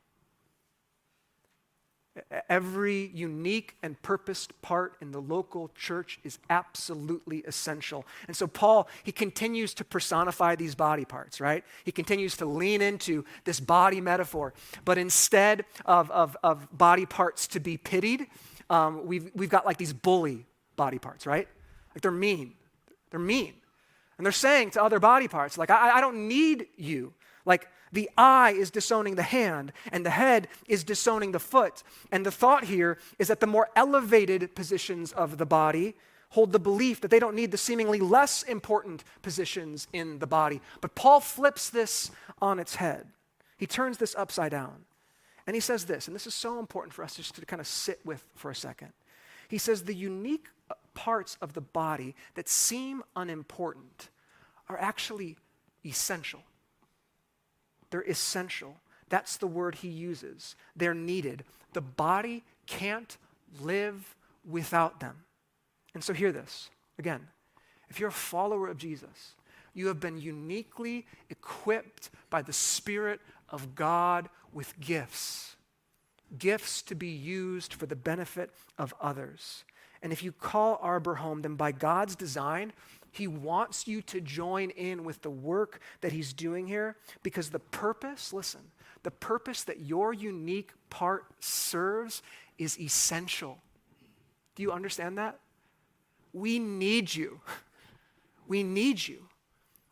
Every 2.48 3.06
unique 3.14 3.76
and 3.84 4.00
purposed 4.02 4.60
part 4.60 4.96
in 5.00 5.12
the 5.12 5.20
local 5.22 5.70
church 5.76 6.18
is 6.24 6.40
absolutely 6.50 7.38
essential. 7.46 8.04
And 8.26 8.36
so, 8.36 8.48
Paul, 8.48 8.88
he 9.04 9.12
continues 9.12 9.72
to 9.74 9.84
personify 9.84 10.56
these 10.56 10.74
body 10.74 11.04
parts, 11.04 11.40
right? 11.40 11.64
He 11.84 11.92
continues 11.92 12.36
to 12.38 12.46
lean 12.46 12.82
into 12.82 13.24
this 13.44 13.60
body 13.60 14.00
metaphor. 14.00 14.52
But 14.84 14.98
instead 14.98 15.64
of, 15.86 16.10
of, 16.10 16.36
of 16.42 16.66
body 16.76 17.06
parts 17.06 17.46
to 17.48 17.60
be 17.60 17.76
pitied, 17.76 18.26
um, 18.68 19.06
we've, 19.06 19.30
we've 19.34 19.48
got 19.48 19.64
like 19.64 19.76
these 19.76 19.92
bully 19.92 20.46
body 20.74 20.98
parts, 20.98 21.26
right? 21.26 21.46
Like 21.94 22.02
they're 22.02 22.10
mean. 22.10 22.54
They're 23.10 23.20
mean. 23.20 23.54
And 24.20 24.26
they're 24.26 24.33
saying 24.33 24.72
to 24.72 24.83
other 24.83 24.98
body 24.98 25.28
parts, 25.28 25.56
like, 25.56 25.70
I, 25.70 25.92
I 25.92 26.00
don't 26.02 26.28
need 26.28 26.66
you. 26.76 27.14
Like, 27.46 27.68
the 27.90 28.11
eye 28.18 28.50
is 28.50 28.70
disowning 28.70 29.14
the 29.14 29.22
hand, 29.22 29.72
and 29.90 30.04
the 30.04 30.11
head 30.11 30.48
is 30.68 30.85
disowning 30.85 31.33
the 31.33 31.38
foot. 31.38 31.83
And 32.12 32.26
the 32.26 32.30
thought 32.30 32.64
here 32.64 32.98
is 33.18 33.28
that 33.28 33.40
the 33.40 33.46
more 33.46 33.70
elevated 33.74 34.54
positions 34.54 35.12
of 35.12 35.38
the 35.38 35.46
body 35.46 35.94
hold 36.28 36.52
the 36.52 36.59
belief 36.59 37.00
that 37.00 37.11
they 37.11 37.18
don't 37.18 37.35
need 37.35 37.50
the 37.50 37.56
seemingly 37.56 37.98
less 37.98 38.42
important 38.42 39.04
positions 39.22 39.88
in 39.94 40.18
the 40.18 40.26
body. 40.26 40.61
But 40.83 40.94
Paul 40.94 41.20
flips 41.20 41.70
this 41.70 42.11
on 42.42 42.59
its 42.59 42.74
head. 42.74 43.06
He 43.56 43.66
turns 43.66 43.96
this 43.96 44.14
upside 44.14 44.50
down. 44.50 44.85
And 45.46 45.56
he 45.56 45.61
says 45.61 45.87
this, 45.87 46.09
and 46.09 46.14
this 46.14 46.26
is 46.26 46.35
so 46.35 46.59
important 46.59 46.92
for 46.92 47.02
us 47.02 47.14
just 47.14 47.37
to 47.37 47.46
kind 47.46 47.59
of 47.59 47.66
sit 47.66 48.00
with 48.04 48.22
for 48.35 48.50
a 48.50 48.54
second. 48.54 48.92
He 49.48 49.56
says, 49.56 49.85
The 49.85 49.94
unique 49.94 50.48
parts 50.94 51.37
of 51.40 51.53
the 51.53 51.61
body 51.61 52.14
that 52.35 52.48
seem 52.48 53.03
unimportant 53.16 54.09
are 54.68 54.79
actually 54.79 55.37
essential. 55.85 56.42
They're 57.90 58.03
essential. 58.03 58.76
That's 59.09 59.37
the 59.37 59.46
word 59.46 59.76
he 59.76 59.88
uses. 59.88 60.55
They're 60.76 60.94
needed. 60.94 61.44
The 61.72 61.81
body 61.81 62.44
can't 62.66 63.16
live 63.61 64.14
without 64.48 65.00
them. 65.00 65.24
And 65.94 66.05
so, 66.05 66.12
hear 66.12 66.33
this 66.33 66.70
again. 66.98 67.26
If 67.88 67.98
you're 67.98 68.11
a 68.11 68.12
follower 68.12 68.68
of 68.68 68.79
Jesus, 68.79 69.35
you 69.74 69.88
have 69.88 70.00
been 70.00 70.18
uniquely 70.18 71.07
equipped 71.29 72.11
by 72.31 72.42
the 72.42 72.53
Spirit 72.53 73.20
of 73.48 73.74
God 73.74 74.29
with 74.53 74.79
gifts, 74.81 75.57
gifts 76.38 76.83
to 76.83 76.94
be 76.94 77.09
used 77.09 77.74
for 77.74 77.87
the 77.87 77.96
benefit 77.96 78.50
of 78.79 78.94
others. 79.00 79.64
And 80.02 80.12
if 80.12 80.22
you 80.22 80.32
call 80.32 80.78
Arbor 80.80 81.16
home, 81.16 81.42
then 81.42 81.56
by 81.56 81.72
God's 81.72 82.16
design, 82.16 82.72
He 83.10 83.26
wants 83.26 83.86
you 83.86 84.02
to 84.02 84.20
join 84.20 84.70
in 84.70 85.04
with 85.04 85.22
the 85.22 85.30
work 85.30 85.80
that 86.00 86.12
He's 86.12 86.32
doing 86.32 86.66
here 86.66 86.96
because 87.22 87.50
the 87.50 87.58
purpose, 87.58 88.32
listen, 88.32 88.60
the 89.02 89.10
purpose 89.10 89.64
that 89.64 89.80
your 89.80 90.12
unique 90.12 90.72
part 90.88 91.24
serves 91.40 92.22
is 92.58 92.78
essential. 92.78 93.58
Do 94.54 94.62
you 94.62 94.72
understand 94.72 95.18
that? 95.18 95.38
We 96.32 96.58
need 96.58 97.14
you. 97.14 97.40
We 98.46 98.62
need 98.62 99.06
you. 99.06 99.26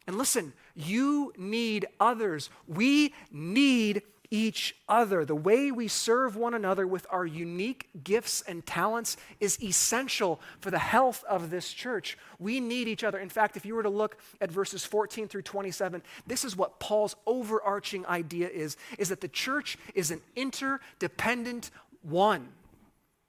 And 0.07 0.16
listen, 0.16 0.53
you 0.75 1.33
need 1.37 1.87
others. 2.01 2.51
We 2.66 3.14
need 3.31 4.03
each 4.31 4.77
other. 4.88 5.25
The 5.25 5.35
way 5.35 5.71
we 5.71 5.88
serve 5.88 6.37
one 6.37 6.55
another 6.55 6.87
with 6.87 7.07
our 7.11 7.25
unique 7.25 7.88
gifts 8.05 8.43
and 8.43 8.64
talents 8.67 9.17
is 9.41 9.62
essential 9.62 10.41
for 10.61 10.71
the 10.71 10.79
health 10.79 11.25
of 11.29 11.51
this 11.51 11.73
church. 11.73 12.19
We 12.38 12.61
need 12.61 12.88
each 12.88 13.05
other. 13.05 13.19
In 13.19 13.31
fact, 13.31 13.57
if 13.57 13.64
you 13.64 13.75
were 13.75 13.83
to 13.83 13.88
look 13.88 14.19
at 14.41 14.51
verses 14.51 14.85
14 14.85 15.29
through 15.29 15.43
27, 15.43 16.03
this 16.27 16.45
is 16.45 16.57
what 16.57 16.79
Paul's 16.79 17.17
overarching 17.27 18.07
idea 18.07 18.49
is 18.49 18.77
is 18.99 19.09
that 19.09 19.21
the 19.21 19.29
church 19.29 19.79
is 19.95 20.11
an 20.11 20.21
interdependent 20.37 21.71
one. 22.03 22.49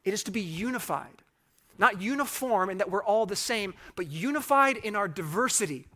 It 0.04 0.14
is 0.14 0.24
to 0.24 0.32
be 0.32 0.42
unified. 0.42 1.08
Not 1.78 2.02
uniform 2.02 2.70
in 2.70 2.80
that 2.80 2.92
we're 2.92 3.04
all 3.04 3.26
the 3.26 3.38
same, 3.38 3.74
but 3.96 4.08
unified 4.08 4.76
in 4.78 4.98
our 4.98 5.08
diversity 5.08 5.88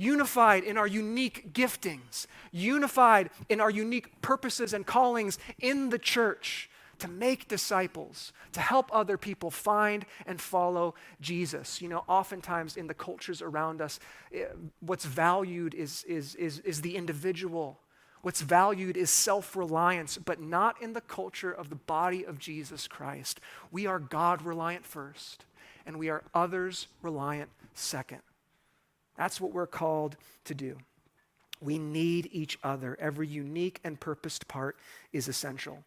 unified 0.00 0.64
in 0.64 0.78
our 0.78 0.86
unique 0.86 1.52
giftings, 1.52 2.26
unified 2.50 3.28
in 3.50 3.60
our 3.60 3.68
unique 3.68 4.22
purposes 4.22 4.72
and 4.72 4.86
callings 4.86 5.38
in 5.58 5.90
the 5.90 5.98
church 5.98 6.70
to 6.98 7.08
make 7.08 7.48
disciples, 7.48 8.32
to 8.52 8.60
help 8.60 8.90
other 8.92 9.18
people 9.18 9.50
find 9.50 10.06
and 10.26 10.40
follow 10.40 10.94
Jesus. 11.20 11.82
You 11.82 11.88
know, 11.88 12.04
oftentimes 12.08 12.78
in 12.78 12.86
the 12.86 12.94
cultures 12.94 13.42
around 13.42 13.82
us, 13.82 14.00
eh, 14.34 14.46
what's 14.80 15.04
valued 15.04 15.74
is, 15.74 16.04
is, 16.04 16.34
is, 16.34 16.60
is 16.60 16.80
the 16.80 16.96
individual. 16.96 17.78
What's 18.22 18.40
valued 18.40 18.96
is 18.96 19.10
self 19.10 19.54
reliance, 19.54 20.16
but 20.18 20.40
not 20.40 20.80
in 20.80 20.94
the 20.94 21.00
culture 21.02 21.52
of 21.52 21.68
the 21.68 21.76
body 21.76 22.24
of 22.24 22.38
Jesus 22.38 22.88
Christ. 22.88 23.40
We 23.70 23.86
are 23.86 23.98
God 23.98 24.42
reliant 24.42 24.86
first, 24.86 25.44
and 25.84 25.98
we 25.98 26.08
are 26.08 26.22
others 26.34 26.86
reliant 27.02 27.50
second. 27.74 28.20
That's 29.20 29.38
what 29.38 29.52
we're 29.52 29.66
called 29.66 30.16
to 30.46 30.54
do. 30.54 30.78
We 31.60 31.76
need 31.76 32.30
each 32.32 32.58
other. 32.64 32.96
Every 32.98 33.28
unique 33.28 33.78
and 33.84 34.00
purposed 34.00 34.48
part 34.48 34.78
is 35.12 35.28
essential. 35.28 35.84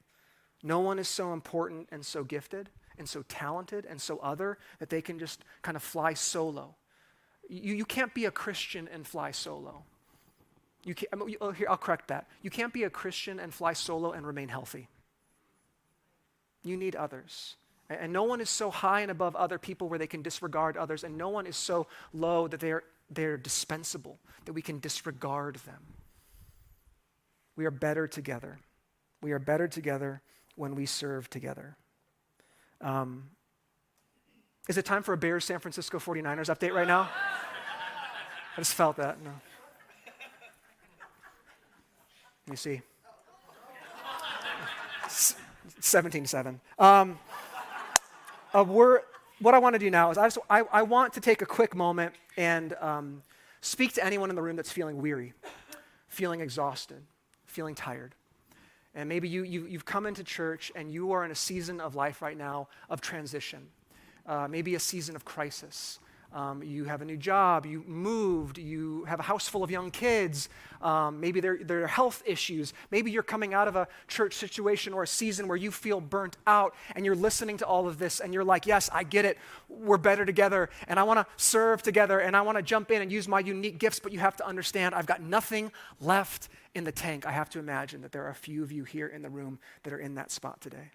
No 0.61 0.81
one 0.81 0.99
is 0.99 1.07
so 1.07 1.33
important 1.33 1.89
and 1.91 2.05
so 2.05 2.23
gifted 2.23 2.69
and 2.99 3.09
so 3.09 3.23
talented 3.27 3.87
and 3.89 3.99
so 3.99 4.19
other 4.19 4.59
that 4.77 4.91
they 4.91 5.01
can 5.01 5.17
just 5.17 5.43
kind 5.63 5.75
of 5.75 5.81
fly 5.81 6.13
solo. 6.13 6.75
You, 7.49 7.73
you 7.73 7.85
can't 7.85 8.13
be 8.13 8.25
a 8.25 8.31
Christian 8.31 8.87
and 8.93 9.07
fly 9.07 9.31
solo. 9.31 9.81
You 10.83 10.93
can't, 10.93 11.09
oh, 11.41 11.49
here, 11.53 11.65
I'll 11.71 11.75
correct 11.75 12.09
that. 12.09 12.27
You 12.43 12.51
can't 12.51 12.71
be 12.71 12.83
a 12.83 12.89
Christian 12.91 13.39
and 13.39 13.51
fly 13.51 13.73
solo 13.73 14.11
and 14.11 14.27
remain 14.27 14.49
healthy. 14.49 14.89
You 16.63 16.77
need 16.77 16.95
others. 16.95 17.55
And 17.89 18.13
no 18.13 18.25
one 18.25 18.41
is 18.41 18.49
so 18.51 18.69
high 18.69 19.01
and 19.01 19.09
above 19.09 19.35
other 19.35 19.57
people 19.57 19.89
where 19.89 19.97
they 19.97 20.07
can 20.07 20.21
disregard 20.21 20.77
others, 20.77 21.03
and 21.03 21.17
no 21.17 21.29
one 21.29 21.47
is 21.47 21.57
so 21.57 21.87
low 22.13 22.47
that 22.47 22.59
they're, 22.59 22.83
they're 23.15 23.37
dispensable, 23.37 24.19
that 24.45 24.53
we 24.53 24.61
can 24.61 24.79
disregard 24.79 25.57
them. 25.65 25.83
We 27.55 27.65
are 27.65 27.71
better 27.71 28.07
together. 28.07 28.59
We 29.21 29.31
are 29.31 29.39
better 29.39 29.67
together 29.67 30.21
when 30.55 30.75
we 30.75 30.85
serve 30.85 31.29
together. 31.29 31.77
Um, 32.81 33.29
is 34.67 34.77
it 34.77 34.85
time 34.85 35.03
for 35.03 35.13
a 35.13 35.17
Bears 35.17 35.45
San 35.45 35.59
Francisco 35.59 35.99
49ers 35.99 36.53
update 36.53 36.73
right 36.73 36.87
now? 36.87 37.09
I 38.55 38.61
just 38.61 38.73
felt 38.73 38.97
that. 38.97 39.21
No. 39.23 39.31
Let 42.45 42.51
me 42.51 42.55
see. 42.55 42.81
17 45.79 46.25
7. 46.25 46.59
Um, 46.79 47.19
uh, 48.53 48.63
what 48.63 49.53
I 49.53 49.57
want 49.59 49.73
to 49.73 49.79
do 49.79 49.89
now 49.89 50.11
is 50.11 50.17
I, 50.17 50.25
just, 50.27 50.37
I, 50.49 50.61
I, 50.71 50.81
want 50.83 51.13
to 51.13 51.21
take 51.21 51.41
a 51.41 51.45
quick 51.45 51.75
moment 51.75 52.13
and 52.37 52.73
um, 52.79 53.21
speak 53.61 53.93
to 53.93 54.05
anyone 54.05 54.29
in 54.29 54.35
the 54.35 54.41
room 54.41 54.55
that's 54.55 54.71
feeling 54.71 55.01
weary, 55.01 55.33
feeling 56.07 56.41
exhausted, 56.41 57.01
feeling 57.45 57.75
tired. 57.75 58.15
And 58.95 59.09
maybe 59.09 59.27
you, 59.27 59.43
you, 59.43 59.65
have 59.73 59.85
come 59.85 60.05
into 60.05 60.23
church 60.23 60.71
and 60.75 60.91
you 60.91 61.13
are 61.13 61.25
in 61.25 61.31
a 61.31 61.35
season 61.35 61.79
of 61.79 61.95
life 61.95 62.21
right 62.21 62.37
now 62.37 62.67
of 62.89 63.01
transition, 63.01 63.67
uh, 64.27 64.47
maybe 64.47 64.75
a 64.75 64.79
season 64.79 65.15
of 65.15 65.25
crisis. 65.25 65.99
Um, 66.33 66.63
you 66.63 66.85
have 66.85 67.03
a 67.03 67.05
new 67.05 67.15
job, 67.15 67.63
you 67.67 67.83
moved, 67.85 68.57
you 68.57 69.03
have 69.03 69.19
a 69.19 69.23
house 69.23 69.47
full 69.47 69.63
of 69.63 69.69
young 69.69 69.91
kids, 69.91 70.49
um, 70.81 71.19
maybe 71.19 71.39
there, 71.39 71.59
there 71.61 71.83
are 71.83 71.87
health 71.87 72.23
issues, 72.25 72.73
maybe 72.89 73.11
you're 73.11 73.21
coming 73.21 73.53
out 73.53 73.67
of 73.67 73.75
a 73.75 73.87
church 74.07 74.33
situation 74.33 74.93
or 74.93 75.03
a 75.03 75.07
season 75.07 75.47
where 75.47 75.57
you 75.57 75.69
feel 75.69 76.01
burnt 76.01 76.37
out 76.47 76.73
and 76.95 77.05
you're 77.05 77.15
listening 77.15 77.57
to 77.57 77.65
all 77.67 77.87
of 77.87 77.99
this 77.99 78.19
and 78.19 78.33
you're 78.33 78.43
like, 78.43 78.65
Yes, 78.65 78.89
I 78.91 79.03
get 79.03 79.25
it, 79.25 79.37
we're 79.69 79.97
better 79.97 80.25
together, 80.25 80.71
and 80.87 80.99
I 80.99 81.03
want 81.03 81.19
to 81.19 81.27
serve 81.37 81.83
together, 81.83 82.19
and 82.19 82.35
I 82.35 82.41
want 82.41 82.57
to 82.57 82.63
jump 82.63 82.89
in 82.89 83.03
and 83.03 83.11
use 83.11 83.27
my 83.27 83.39
unique 83.39 83.77
gifts, 83.77 83.99
but 83.99 84.11
you 84.11 84.17
have 84.17 84.35
to 84.37 84.47
understand 84.47 84.95
I've 84.95 85.05
got 85.05 85.21
nothing 85.21 85.71
left 86.01 86.49
in 86.73 86.83
the 86.83 86.91
tank. 86.91 87.27
I 87.27 87.31
have 87.31 87.49
to 87.51 87.59
imagine 87.59 88.01
that 88.01 88.11
there 88.11 88.25
are 88.25 88.31
a 88.31 88.35
few 88.35 88.63
of 88.63 88.71
you 88.71 88.85
here 88.85 89.07
in 89.07 89.21
the 89.21 89.29
room 89.29 89.59
that 89.83 89.93
are 89.93 89.99
in 89.99 90.15
that 90.15 90.31
spot 90.31 90.61
today. 90.61 90.89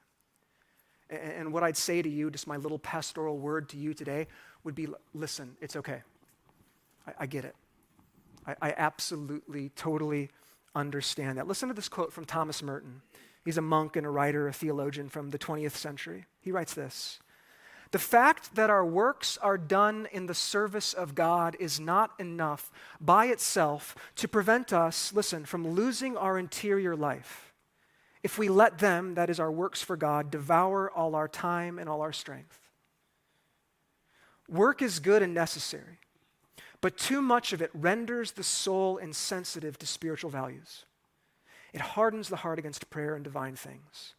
And 1.10 1.52
what 1.52 1.62
I'd 1.62 1.76
say 1.76 2.02
to 2.02 2.08
you, 2.08 2.30
just 2.30 2.46
my 2.46 2.56
little 2.56 2.78
pastoral 2.78 3.38
word 3.38 3.70
to 3.70 3.78
you 3.78 3.94
today, 3.94 4.26
would 4.68 4.74
be 4.74 4.86
listen, 5.14 5.56
it's 5.62 5.76
okay. 5.76 6.02
I, 7.06 7.12
I 7.20 7.26
get 7.26 7.46
it. 7.46 7.56
I, 8.46 8.54
I 8.60 8.74
absolutely, 8.76 9.70
totally 9.70 10.28
understand 10.74 11.38
that. 11.38 11.46
Listen 11.46 11.68
to 11.68 11.74
this 11.74 11.88
quote 11.88 12.12
from 12.12 12.26
Thomas 12.26 12.62
Merton. 12.62 13.00
He's 13.46 13.56
a 13.56 13.62
monk 13.62 13.96
and 13.96 14.04
a 14.04 14.10
writer, 14.10 14.46
a 14.46 14.52
theologian 14.52 15.08
from 15.08 15.30
the 15.30 15.38
20th 15.38 15.72
century. 15.72 16.26
He 16.42 16.52
writes 16.52 16.74
this 16.74 17.18
The 17.92 17.98
fact 17.98 18.56
that 18.56 18.68
our 18.68 18.84
works 18.84 19.38
are 19.38 19.56
done 19.56 20.06
in 20.12 20.26
the 20.26 20.34
service 20.34 20.92
of 20.92 21.14
God 21.14 21.56
is 21.58 21.80
not 21.80 22.10
enough 22.18 22.70
by 23.00 23.28
itself 23.28 23.96
to 24.16 24.28
prevent 24.28 24.70
us, 24.70 25.14
listen, 25.14 25.46
from 25.46 25.66
losing 25.66 26.14
our 26.14 26.38
interior 26.38 26.94
life 26.94 27.48
if 28.22 28.36
we 28.36 28.48
let 28.48 28.78
them, 28.78 29.14
that 29.14 29.30
is, 29.30 29.40
our 29.40 29.50
works 29.50 29.80
for 29.80 29.96
God, 29.96 30.30
devour 30.30 30.90
all 30.90 31.14
our 31.14 31.28
time 31.28 31.78
and 31.78 31.88
all 31.88 32.02
our 32.02 32.12
strength. 32.12 32.67
Work 34.48 34.80
is 34.82 34.98
good 34.98 35.22
and 35.22 35.34
necessary, 35.34 35.98
but 36.80 36.96
too 36.96 37.20
much 37.20 37.52
of 37.52 37.60
it 37.60 37.70
renders 37.74 38.32
the 38.32 38.42
soul 38.42 38.96
insensitive 38.96 39.78
to 39.78 39.86
spiritual 39.86 40.30
values. 40.30 40.84
It 41.72 41.80
hardens 41.80 42.28
the 42.28 42.36
heart 42.36 42.58
against 42.58 42.88
prayer 42.88 43.14
and 43.14 43.22
divine 43.22 43.56
things. 43.56 44.14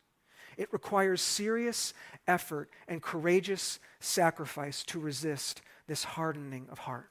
It 0.56 0.72
requires 0.72 1.22
serious 1.22 1.94
effort 2.28 2.70
and 2.88 3.02
courageous 3.02 3.80
sacrifice 4.00 4.84
to 4.86 5.00
resist 5.00 5.62
this 5.88 6.04
hardening 6.04 6.68
of 6.70 6.80
heart. 6.80 7.10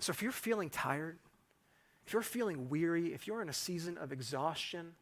So, 0.00 0.10
if 0.10 0.22
you're 0.22 0.32
feeling 0.32 0.70
tired, 0.70 1.18
if 2.06 2.14
you're 2.14 2.22
feeling 2.22 2.70
weary, 2.70 3.12
if 3.12 3.26
you're 3.26 3.42
in 3.42 3.50
a 3.50 3.52
season 3.52 3.98
of 3.98 4.10
exhaustion, 4.10 4.94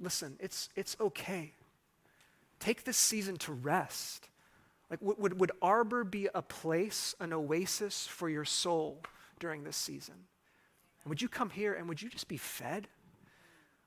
listen, 0.00 0.36
it's, 0.38 0.70
it's 0.76 0.96
okay. 1.00 1.52
Take 2.60 2.84
this 2.84 2.96
season 2.96 3.36
to 3.38 3.52
rest. 3.52 4.28
Like, 4.90 5.00
would, 5.02 5.40
would 5.40 5.52
Arbor 5.62 6.04
be 6.04 6.28
a 6.34 6.42
place, 6.42 7.14
an 7.18 7.32
oasis 7.32 8.06
for 8.06 8.28
your 8.28 8.44
soul 8.44 9.02
during 9.40 9.64
this 9.64 9.76
season? 9.76 10.14
would 11.06 11.20
you 11.20 11.28
come 11.28 11.50
here 11.50 11.74
and 11.74 11.86
would 11.86 12.00
you 12.00 12.08
just 12.08 12.28
be 12.28 12.38
fed? 12.38 12.88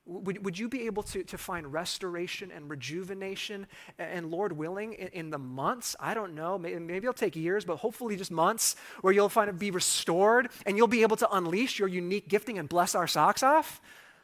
Would, 0.06 0.44
would 0.44 0.58
you 0.58 0.68
be 0.68 0.86
able 0.86 1.02
to, 1.02 1.22
to 1.24 1.36
find 1.36 1.70
restoration 1.70 2.50
and 2.50 2.70
rejuvenation 2.70 3.66
and, 3.98 4.30
Lord 4.30 4.52
willing, 4.52 4.94
in, 4.94 5.08
in, 5.08 5.30
the 5.30 5.38
months? 5.38 5.96
I 6.00 6.14
don't 6.14 6.34
know. 6.34 6.56
Maybe, 6.56 6.78
maybe 6.78 7.06
it'll 7.06 7.12
take 7.12 7.36
years, 7.36 7.64
but 7.64 7.76
hopefully 7.76 8.16
just 8.16 8.30
months 8.30 8.76
where 9.02 9.12
you'll 9.12 9.28
find 9.28 9.50
it 9.50 9.58
be 9.58 9.70
restored 9.70 10.48
and 10.64 10.76
you'll 10.78 10.86
be 10.86 11.02
able 11.02 11.16
to 11.16 11.30
unleash 11.30 11.78
your 11.78 11.88
unique 11.88 12.28
gifting 12.28 12.58
and 12.58 12.68
bless 12.68 12.94
our 12.94 13.06
socks 13.06 13.42
off? 13.42 13.82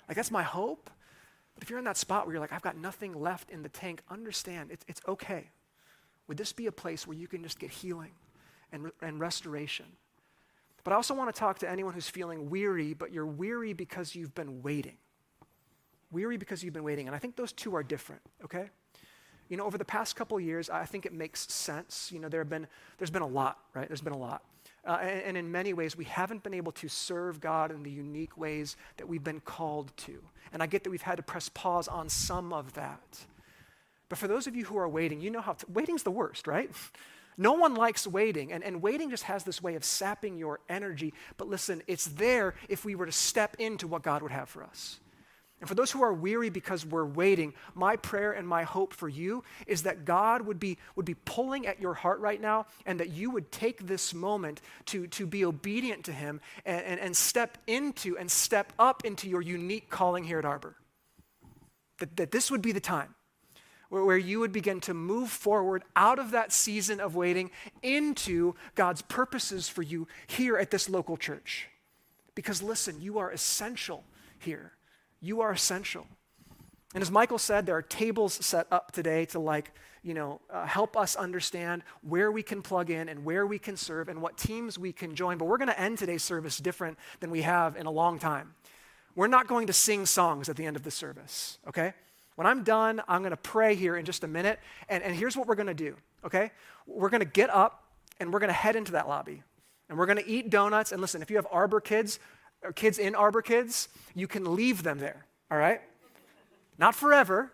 Like, 0.08 0.16
that's 0.16 0.30
my 0.30 0.42
hope. 0.42 0.88
But 1.54 1.64
if 1.64 1.70
you're 1.70 1.78
in 1.78 1.84
that 1.84 1.98
spot 1.98 2.26
where 2.26 2.34
you're 2.34 2.40
like, 2.40 2.52
I've 2.52 2.62
got 2.62 2.78
nothing 2.78 3.12
left 3.12 3.50
in 3.50 3.62
the 3.62 3.68
tank, 3.68 4.02
understand 4.08 4.70
it's, 4.70 4.84
it's 4.88 5.00
okay. 5.06 5.50
Would 6.28 6.37
this 6.37 6.52
be 6.52 6.66
a 6.66 6.72
place 6.72 7.06
where 7.06 7.16
you 7.16 7.28
can 7.28 7.42
just 7.42 7.58
get 7.58 7.70
healing 7.70 8.12
and, 8.72 8.90
and 9.02 9.20
restoration? 9.20 9.87
But 10.84 10.92
I 10.92 10.96
also 10.96 11.14
want 11.14 11.34
to 11.34 11.38
talk 11.38 11.58
to 11.60 11.70
anyone 11.70 11.94
who's 11.94 12.08
feeling 12.08 12.50
weary, 12.50 12.92
but 12.92 13.12
you're 13.12 13.26
weary 13.26 13.72
because 13.72 14.14
you've 14.14 14.34
been 14.34 14.62
waiting. 14.62 14.96
Weary 16.10 16.37
because 16.37 16.62
you've 16.62 16.74
been 16.74 16.84
waiting. 16.84 17.06
And 17.06 17.16
I 17.16 17.18
think 17.18 17.37
those 17.37 17.52
two 17.52 17.74
are 17.74 17.82
different, 17.82 18.22
okay? 18.44 18.68
You 19.48 19.56
know, 19.56 19.64
over 19.64 19.78
the 19.78 19.84
past 19.84 20.14
couple 20.14 20.38
years, 20.38 20.68
I 20.68 20.84
think 20.84 21.06
it 21.06 21.12
makes 21.12 21.50
sense. 21.52 22.10
You 22.12 22.20
know, 22.20 22.28
there 22.28 22.40
have 22.40 22.50
been, 22.50 22.66
there's 22.98 23.10
been 23.10 23.22
a 23.22 23.26
lot, 23.26 23.58
right? 23.74 23.88
There's 23.88 24.02
been 24.02 24.12
a 24.12 24.18
lot. 24.18 24.42
Uh, 24.87 24.98
and, 25.00 25.20
and 25.22 25.37
in 25.37 25.50
many 25.50 25.72
ways, 25.72 25.96
we 25.96 26.04
haven't 26.04 26.42
been 26.42 26.54
able 26.54 26.72
to 26.72 26.88
serve 26.88 27.40
God 27.40 27.70
in 27.70 27.82
the 27.82 27.90
unique 27.90 28.37
ways 28.37 28.76
that 28.98 29.08
we've 29.08 29.24
been 29.24 29.40
called 29.40 29.96
to. 29.98 30.22
And 30.52 30.62
I 30.62 30.66
get 30.66 30.84
that 30.84 30.90
we've 30.90 31.02
had 31.02 31.16
to 31.16 31.22
press 31.22 31.48
pause 31.48 31.88
on 31.88 32.08
some 32.08 32.52
of 32.52 32.74
that. 32.74 33.24
But 34.14 34.20
for 34.20 34.29
those 34.29 34.46
of 34.46 34.55
you 34.55 34.64
who 34.64 34.79
are 34.79 34.88
waiting, 34.88 35.20
you 35.20 35.29
know 35.29 35.40
how 35.40 35.55
t- 35.55 35.66
waiting's 35.68 36.05
the 36.05 36.11
worst, 36.12 36.46
right? 36.46 36.70
No 37.37 37.55
one 37.55 37.74
likes 37.74 38.07
waiting, 38.07 38.53
and, 38.53 38.62
and 38.62 38.81
waiting 38.81 39.11
just 39.11 39.24
has 39.24 39.42
this 39.42 39.61
way 39.61 39.74
of 39.74 39.85
sapping 39.85 40.38
your 40.38 40.61
energy. 40.68 41.14
But 41.37 41.48
listen, 41.48 41.83
it's 41.88 42.05
there 42.05 42.55
if 42.68 42.85
we 42.85 42.94
were 42.94 43.07
to 43.07 43.11
step 43.11 43.57
into 43.59 43.88
what 43.88 44.05
God 44.05 44.22
would 44.22 44.31
have 44.31 44.48
for 44.48 44.62
us. 44.62 45.00
And 45.59 45.68
for 45.68 45.74
those 45.74 45.90
who 45.90 46.05
are 46.05 46.14
weary 46.14 46.48
because 46.48 46.87
we're 46.87 47.05
waiting, 47.05 47.55
my 47.74 47.96
prayer 47.96 48.31
and 48.31 48.46
my 48.46 48.62
hope 48.62 48.94
for 48.94 49.09
you 49.09 49.42
is 49.66 49.83
that 49.83 50.05
God 50.05 50.42
would 50.42 50.61
be, 50.61 50.79
would 50.94 51.07
be 51.07 51.14
pulling 51.14 51.66
at 51.66 51.81
your 51.81 51.94
heart 51.94 52.20
right 52.20 52.40
now 52.40 52.66
and 52.87 53.00
that 53.00 53.11
you 53.11 53.33
would 53.33 53.50
take 53.50 53.85
this 53.85 54.14
moment 54.14 54.61
to, 54.87 55.09
to 55.09 55.27
be 55.27 55.44
obedient 55.44 56.05
to 56.05 56.12
Him 56.12 56.40
and, 56.64 56.85
and, 56.85 57.00
and 57.00 57.16
step 57.16 57.59
into 57.66 58.16
and 58.16 58.31
step 58.31 58.72
up 58.79 59.05
into 59.05 59.29
your 59.29 59.42
unique 59.42 59.90
calling 59.90 60.22
here 60.22 60.38
at 60.38 60.44
Arbor. 60.44 60.77
That, 61.98 62.16
that 62.16 62.31
this 62.31 62.48
would 62.48 62.62
be 62.62 62.70
the 62.70 62.79
time 62.79 63.12
where, 63.88 64.16
you 64.16 64.40
would 64.40 64.52
begin 64.52 64.80
to 64.80 64.94
move 64.94 65.30
forward 65.30 65.84
out 65.94 66.18
of 66.18 66.30
that 66.32 66.52
season 66.52 67.00
of 67.00 67.14
waiting 67.14 67.50
into 67.82 68.54
God's 68.74 69.02
purposes 69.02 69.68
for 69.68 69.82
you 69.82 70.08
here 70.26 70.56
at 70.56 70.70
this 70.70 70.88
local 70.88 71.16
church. 71.16 71.68
Because 72.34 72.62
listen, 72.62 73.00
you 73.00 73.18
are 73.18 73.30
essential 73.30 74.04
here. 74.38 74.72
You 75.20 75.40
are 75.40 75.52
essential. 75.52 76.06
And 76.94 77.02
as 77.02 77.10
Michael 77.10 77.38
said, 77.38 77.66
there 77.66 77.76
are 77.76 77.82
tables 77.82 78.34
set 78.34 78.66
up 78.70 78.92
today 78.92 79.24
to 79.26 79.38
like, 79.38 79.72
you 80.02 80.14
know, 80.14 80.40
uh, 80.50 80.66
help 80.66 80.96
us 80.96 81.16
understand 81.16 81.82
where 82.02 82.30
we 82.30 82.42
can 82.42 82.62
plug 82.62 82.90
in 82.90 83.08
and 83.08 83.24
where 83.24 83.46
we 83.46 83.58
can 83.58 83.76
serve 83.76 84.08
and 84.08 84.20
what 84.20 84.37
teams 84.37 84.78
we 84.78 84.92
can 84.92 85.14
join. 85.14 85.38
But 85.38 85.46
we're 85.46 85.58
going 85.58 85.68
to 85.68 85.80
end 85.80 85.98
today's 85.98 86.22
service 86.22 86.58
different 86.58 86.98
than 87.20 87.30
we 87.30 87.42
have 87.42 87.76
in 87.76 87.87
a 87.87 87.90
long 87.90 88.18
time. 88.18 88.54
We're 89.16 89.28
not 89.28 89.46
going 89.46 89.66
to 89.68 89.72
sing 89.72 90.06
songs 90.06 90.48
at 90.48 90.56
the 90.56 90.66
end 90.66 90.76
of 90.76 90.82
the 90.82 90.90
service, 90.90 91.58
okay? 91.66 91.94
When 92.37 92.46
I'm 92.46 92.64
done, 92.64 93.00
I'm 93.06 93.20
going 93.20 93.30
to 93.30 93.37
pray 93.37 93.74
here 93.74 93.96
in 93.96 94.04
just 94.04 94.24
a 94.24 94.28
minute. 94.28 94.58
And, 94.88 95.02
and 95.02 95.14
here's 95.14 95.37
what 95.37 95.46
we're 95.46 95.54
going 95.54 95.68
to 95.68 95.74
do, 95.74 95.96
okay? 96.24 96.50
We're 96.87 97.10
going 97.10 97.20
to 97.20 97.26
get 97.26 97.50
up 97.50 97.85
and 98.18 98.32
we're 98.32 98.40
going 98.40 98.48
to 98.48 98.54
head 98.54 98.76
into 98.76 98.92
that 98.92 99.08
lobby. 99.08 99.42
And 99.88 99.98
we're 99.98 100.06
going 100.06 100.18
to 100.18 100.28
eat 100.28 100.50
donuts. 100.50 100.92
And 100.92 101.00
listen, 101.00 101.22
if 101.22 101.30
you 101.30 101.37
have 101.37 101.46
Arbor 101.50 101.80
kids, 101.80 102.18
or 102.64 102.72
kids 102.72 102.98
in 102.98 103.14
Arbor 103.14 103.42
Kids, 103.42 103.88
you 104.14 104.26
can 104.26 104.56
leave 104.56 104.82
them 104.82 104.98
there, 104.98 105.26
all 105.50 105.58
right? 105.58 105.80
Not 106.78 106.94
forever, 106.94 107.52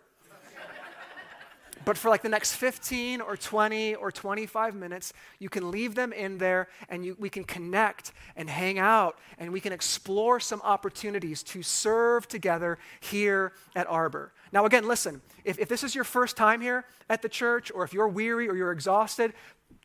but 1.85 1.97
for 1.97 2.09
like 2.09 2.21
the 2.21 2.29
next 2.29 2.53
15 2.55 3.21
or 3.21 3.35
20 3.35 3.95
or 3.95 4.11
25 4.11 4.75
minutes, 4.75 5.13
you 5.39 5.49
can 5.49 5.71
leave 5.71 5.95
them 5.95 6.13
in 6.13 6.37
there 6.37 6.67
and 6.89 7.05
you, 7.05 7.15
we 7.19 7.29
can 7.29 7.43
connect 7.43 8.11
and 8.35 8.49
hang 8.49 8.79
out 8.79 9.17
and 9.37 9.51
we 9.51 9.59
can 9.59 9.73
explore 9.73 10.39
some 10.39 10.61
opportunities 10.63 11.43
to 11.43 11.63
serve 11.63 12.27
together 12.27 12.77
here 12.99 13.53
at 13.75 13.87
Arbor. 13.87 14.31
Now, 14.51 14.65
again, 14.65 14.87
listen, 14.87 15.21
if, 15.43 15.57
if 15.59 15.69
this 15.69 15.83
is 15.83 15.95
your 15.95 16.03
first 16.03 16.37
time 16.37 16.61
here 16.61 16.85
at 17.09 17.21
the 17.21 17.29
church 17.29 17.71
or 17.73 17.83
if 17.83 17.93
you're 17.93 18.07
weary 18.07 18.47
or 18.47 18.55
you're 18.55 18.71
exhausted, 18.71 19.33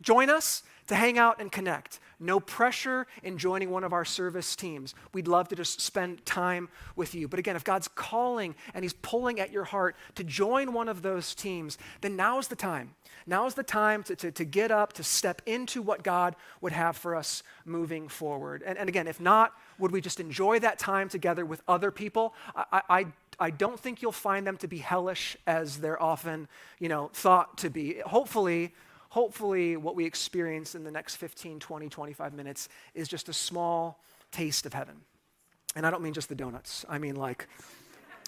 join 0.02 0.28
us 0.28 0.62
to 0.86 0.94
hang 0.94 1.18
out 1.18 1.40
and 1.40 1.50
connect. 1.50 2.00
No 2.18 2.40
pressure 2.40 3.06
in 3.22 3.36
joining 3.36 3.70
one 3.70 3.84
of 3.84 3.92
our 3.92 4.04
service 4.04 4.56
teams. 4.56 4.94
We'd 5.12 5.28
love 5.28 5.48
to 5.48 5.56
just 5.56 5.80
spend 5.80 6.24
time 6.24 6.68
with 6.94 7.14
you. 7.14 7.28
But 7.28 7.38
again, 7.38 7.56
if 7.56 7.64
God's 7.64 7.88
calling 7.88 8.54
and 8.72 8.84
He's 8.84 8.94
pulling 8.94 9.38
at 9.38 9.52
your 9.52 9.64
heart 9.64 9.96
to 10.14 10.24
join 10.24 10.72
one 10.72 10.88
of 10.88 11.02
those 11.02 11.34
teams, 11.34 11.76
then 12.00 12.16
now's 12.16 12.48
the 12.48 12.56
time. 12.56 12.94
Now 13.26 13.46
is 13.46 13.54
the 13.54 13.62
time 13.62 14.02
to, 14.04 14.16
to, 14.16 14.30
to 14.30 14.44
get 14.44 14.70
up, 14.70 14.92
to 14.94 15.02
step 15.02 15.42
into 15.46 15.82
what 15.82 16.02
God 16.02 16.36
would 16.60 16.72
have 16.72 16.96
for 16.96 17.14
us 17.14 17.42
moving 17.64 18.08
forward. 18.08 18.62
And, 18.64 18.78
and 18.78 18.88
again, 18.88 19.08
if 19.08 19.20
not, 19.20 19.52
would 19.78 19.90
we 19.90 20.00
just 20.00 20.20
enjoy 20.20 20.60
that 20.60 20.78
time 20.78 21.08
together 21.08 21.44
with 21.44 21.60
other 21.68 21.90
people? 21.90 22.34
I, 22.54 22.82
I, 22.88 23.06
I 23.38 23.50
don't 23.50 23.78
think 23.78 24.00
you'll 24.00 24.12
find 24.12 24.46
them 24.46 24.56
to 24.58 24.68
be 24.68 24.78
hellish 24.78 25.36
as 25.46 25.78
they're 25.78 26.00
often, 26.00 26.48
you 26.78 26.88
know, 26.88 27.10
thought 27.12 27.58
to 27.58 27.70
be. 27.70 27.98
Hopefully, 28.06 28.72
hopefully 29.16 29.78
what 29.78 29.96
we 29.96 30.04
experience 30.04 30.74
in 30.74 30.84
the 30.84 30.90
next 30.90 31.16
15, 31.16 31.58
20, 31.58 31.88
25 31.88 32.34
minutes 32.34 32.68
is 32.92 33.08
just 33.08 33.30
a 33.30 33.32
small 33.32 33.98
taste 34.30 34.66
of 34.66 34.74
heaven. 34.74 34.94
And 35.74 35.86
I 35.86 35.90
don't 35.90 36.02
mean 36.02 36.12
just 36.12 36.28
the 36.28 36.34
donuts, 36.34 36.84
I 36.86 36.98
mean 36.98 37.16
like 37.16 37.48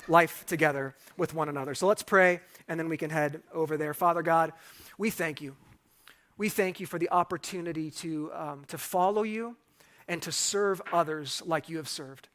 life 0.09 0.47
together 0.47 0.95
with 1.19 1.35
one 1.35 1.51
another. 1.51 1.75
So 1.75 1.87
let's 1.87 2.03
pray, 2.03 2.41
and 2.69 2.81
then 2.81 2.89
we 2.89 2.97
can 2.97 3.11
head 3.11 3.43
over 3.53 3.77
there. 3.77 3.93
Father 3.93 4.23
God, 4.23 4.55
we 4.97 5.11
thank 5.11 5.43
you. 5.43 5.57
We 6.39 6.49
thank 6.49 6.81
you 6.81 6.87
for 6.87 6.99
the 6.99 7.11
opportunity 7.11 7.91
to, 7.91 8.33
um, 8.33 8.65
to 8.69 8.79
follow 8.79 9.25
you 9.25 9.57
and 10.09 10.23
to 10.23 10.33
serve 10.33 10.81
others 10.91 11.43
like 11.45 11.69
you 11.69 11.77
have 11.77 11.89
served. 11.91 12.31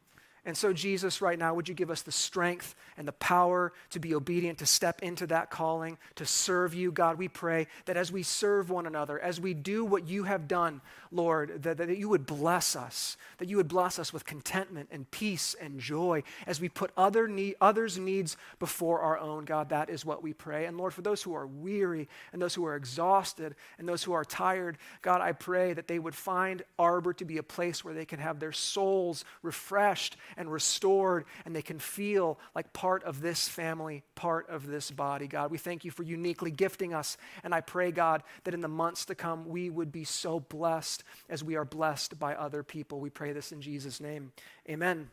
And 0.45 0.57
so, 0.57 0.73
Jesus, 0.73 1.21
right 1.21 1.39
now, 1.39 1.53
would 1.53 1.69
you 1.69 1.73
give 1.73 1.89
us 1.89 2.01
the 2.01 2.11
strength 2.11 2.75
and 2.97 3.07
the 3.07 3.13
power 3.13 3.71
to 3.91 3.99
be 3.99 4.13
obedient, 4.13 4.57
to 4.59 4.65
step 4.65 5.01
into 5.01 5.25
that 5.27 5.49
calling, 5.49 5.97
to 6.15 6.25
serve 6.25 6.73
you? 6.73 6.91
God, 6.91 7.17
we 7.17 7.29
pray 7.29 7.67
that 7.85 7.95
as 7.95 8.11
we 8.11 8.23
serve 8.23 8.69
one 8.69 8.85
another, 8.85 9.17
as 9.17 9.39
we 9.39 9.53
do 9.53 9.85
what 9.85 10.05
you 10.05 10.23
have 10.23 10.49
done, 10.49 10.81
Lord, 11.13 11.63
that, 11.63 11.77
that 11.77 11.97
you 11.97 12.09
would 12.09 12.25
bless 12.25 12.75
us, 12.75 13.15
that 13.37 13.47
you 13.47 13.55
would 13.55 13.69
bless 13.69 13.99
us 13.99 14.11
with 14.11 14.25
contentment 14.25 14.89
and 14.91 15.09
peace 15.11 15.55
and 15.61 15.79
joy 15.79 16.23
as 16.45 16.59
we 16.59 16.67
put 16.67 16.91
other 16.97 17.27
need, 17.27 17.55
others' 17.61 17.97
needs 17.97 18.35
before 18.59 18.99
our 18.99 19.17
own. 19.17 19.45
God, 19.45 19.69
that 19.69 19.89
is 19.89 20.03
what 20.03 20.23
we 20.23 20.33
pray. 20.33 20.65
And 20.65 20.77
Lord, 20.77 20.93
for 20.93 21.03
those 21.03 21.23
who 21.23 21.35
are 21.35 21.47
weary 21.47 22.09
and 22.33 22.41
those 22.41 22.55
who 22.55 22.65
are 22.65 22.75
exhausted 22.75 23.55
and 23.77 23.87
those 23.87 24.03
who 24.03 24.11
are 24.11 24.25
tired, 24.25 24.77
God, 25.01 25.21
I 25.21 25.31
pray 25.31 25.71
that 25.71 25.87
they 25.87 25.99
would 25.99 26.15
find 26.15 26.63
Arbor 26.77 27.13
to 27.13 27.25
be 27.25 27.37
a 27.37 27.43
place 27.43 27.85
where 27.85 27.93
they 27.93 28.05
can 28.05 28.19
have 28.19 28.39
their 28.39 28.51
souls 28.51 29.23
refreshed 29.41 30.17
and 30.37 30.51
restored, 30.51 31.25
and 31.45 31.55
they 31.55 31.61
can 31.61 31.79
feel 31.79 32.39
like 32.55 32.73
part 32.73 33.03
of 33.03 33.21
this 33.21 33.47
family, 33.47 34.03
part 34.15 34.49
of 34.49 34.67
this 34.67 34.91
body. 34.91 35.27
God, 35.27 35.51
we 35.51 35.57
thank 35.57 35.85
you 35.85 35.91
for 35.91 36.03
uniquely 36.03 36.51
gifting 36.51 36.93
us. 36.93 37.17
And 37.43 37.53
I 37.53 37.61
pray, 37.61 37.91
God, 37.91 38.23
that 38.43 38.53
in 38.53 38.61
the 38.61 38.67
months 38.67 39.05
to 39.05 39.15
come, 39.15 39.47
we 39.47 39.69
would 39.69 39.91
be 39.91 40.03
so 40.03 40.39
blessed 40.39 41.03
as 41.29 41.43
we 41.43 41.55
are 41.55 41.65
blessed 41.65 42.19
by 42.19 42.35
other 42.35 42.63
people. 42.63 42.99
We 42.99 43.09
pray 43.09 43.33
this 43.33 43.51
in 43.51 43.61
Jesus' 43.61 43.99
name. 43.99 44.31
Amen. 44.69 45.09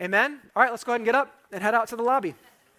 Amen. 0.00 0.40
All 0.56 0.62
right, 0.62 0.70
let's 0.70 0.84
go 0.84 0.92
ahead 0.92 1.00
and 1.00 1.06
get 1.06 1.14
up 1.14 1.32
and 1.52 1.62
head 1.62 1.74
out 1.74 1.88
to 1.88 1.96
the 1.96 2.02
lobby. 2.02 2.34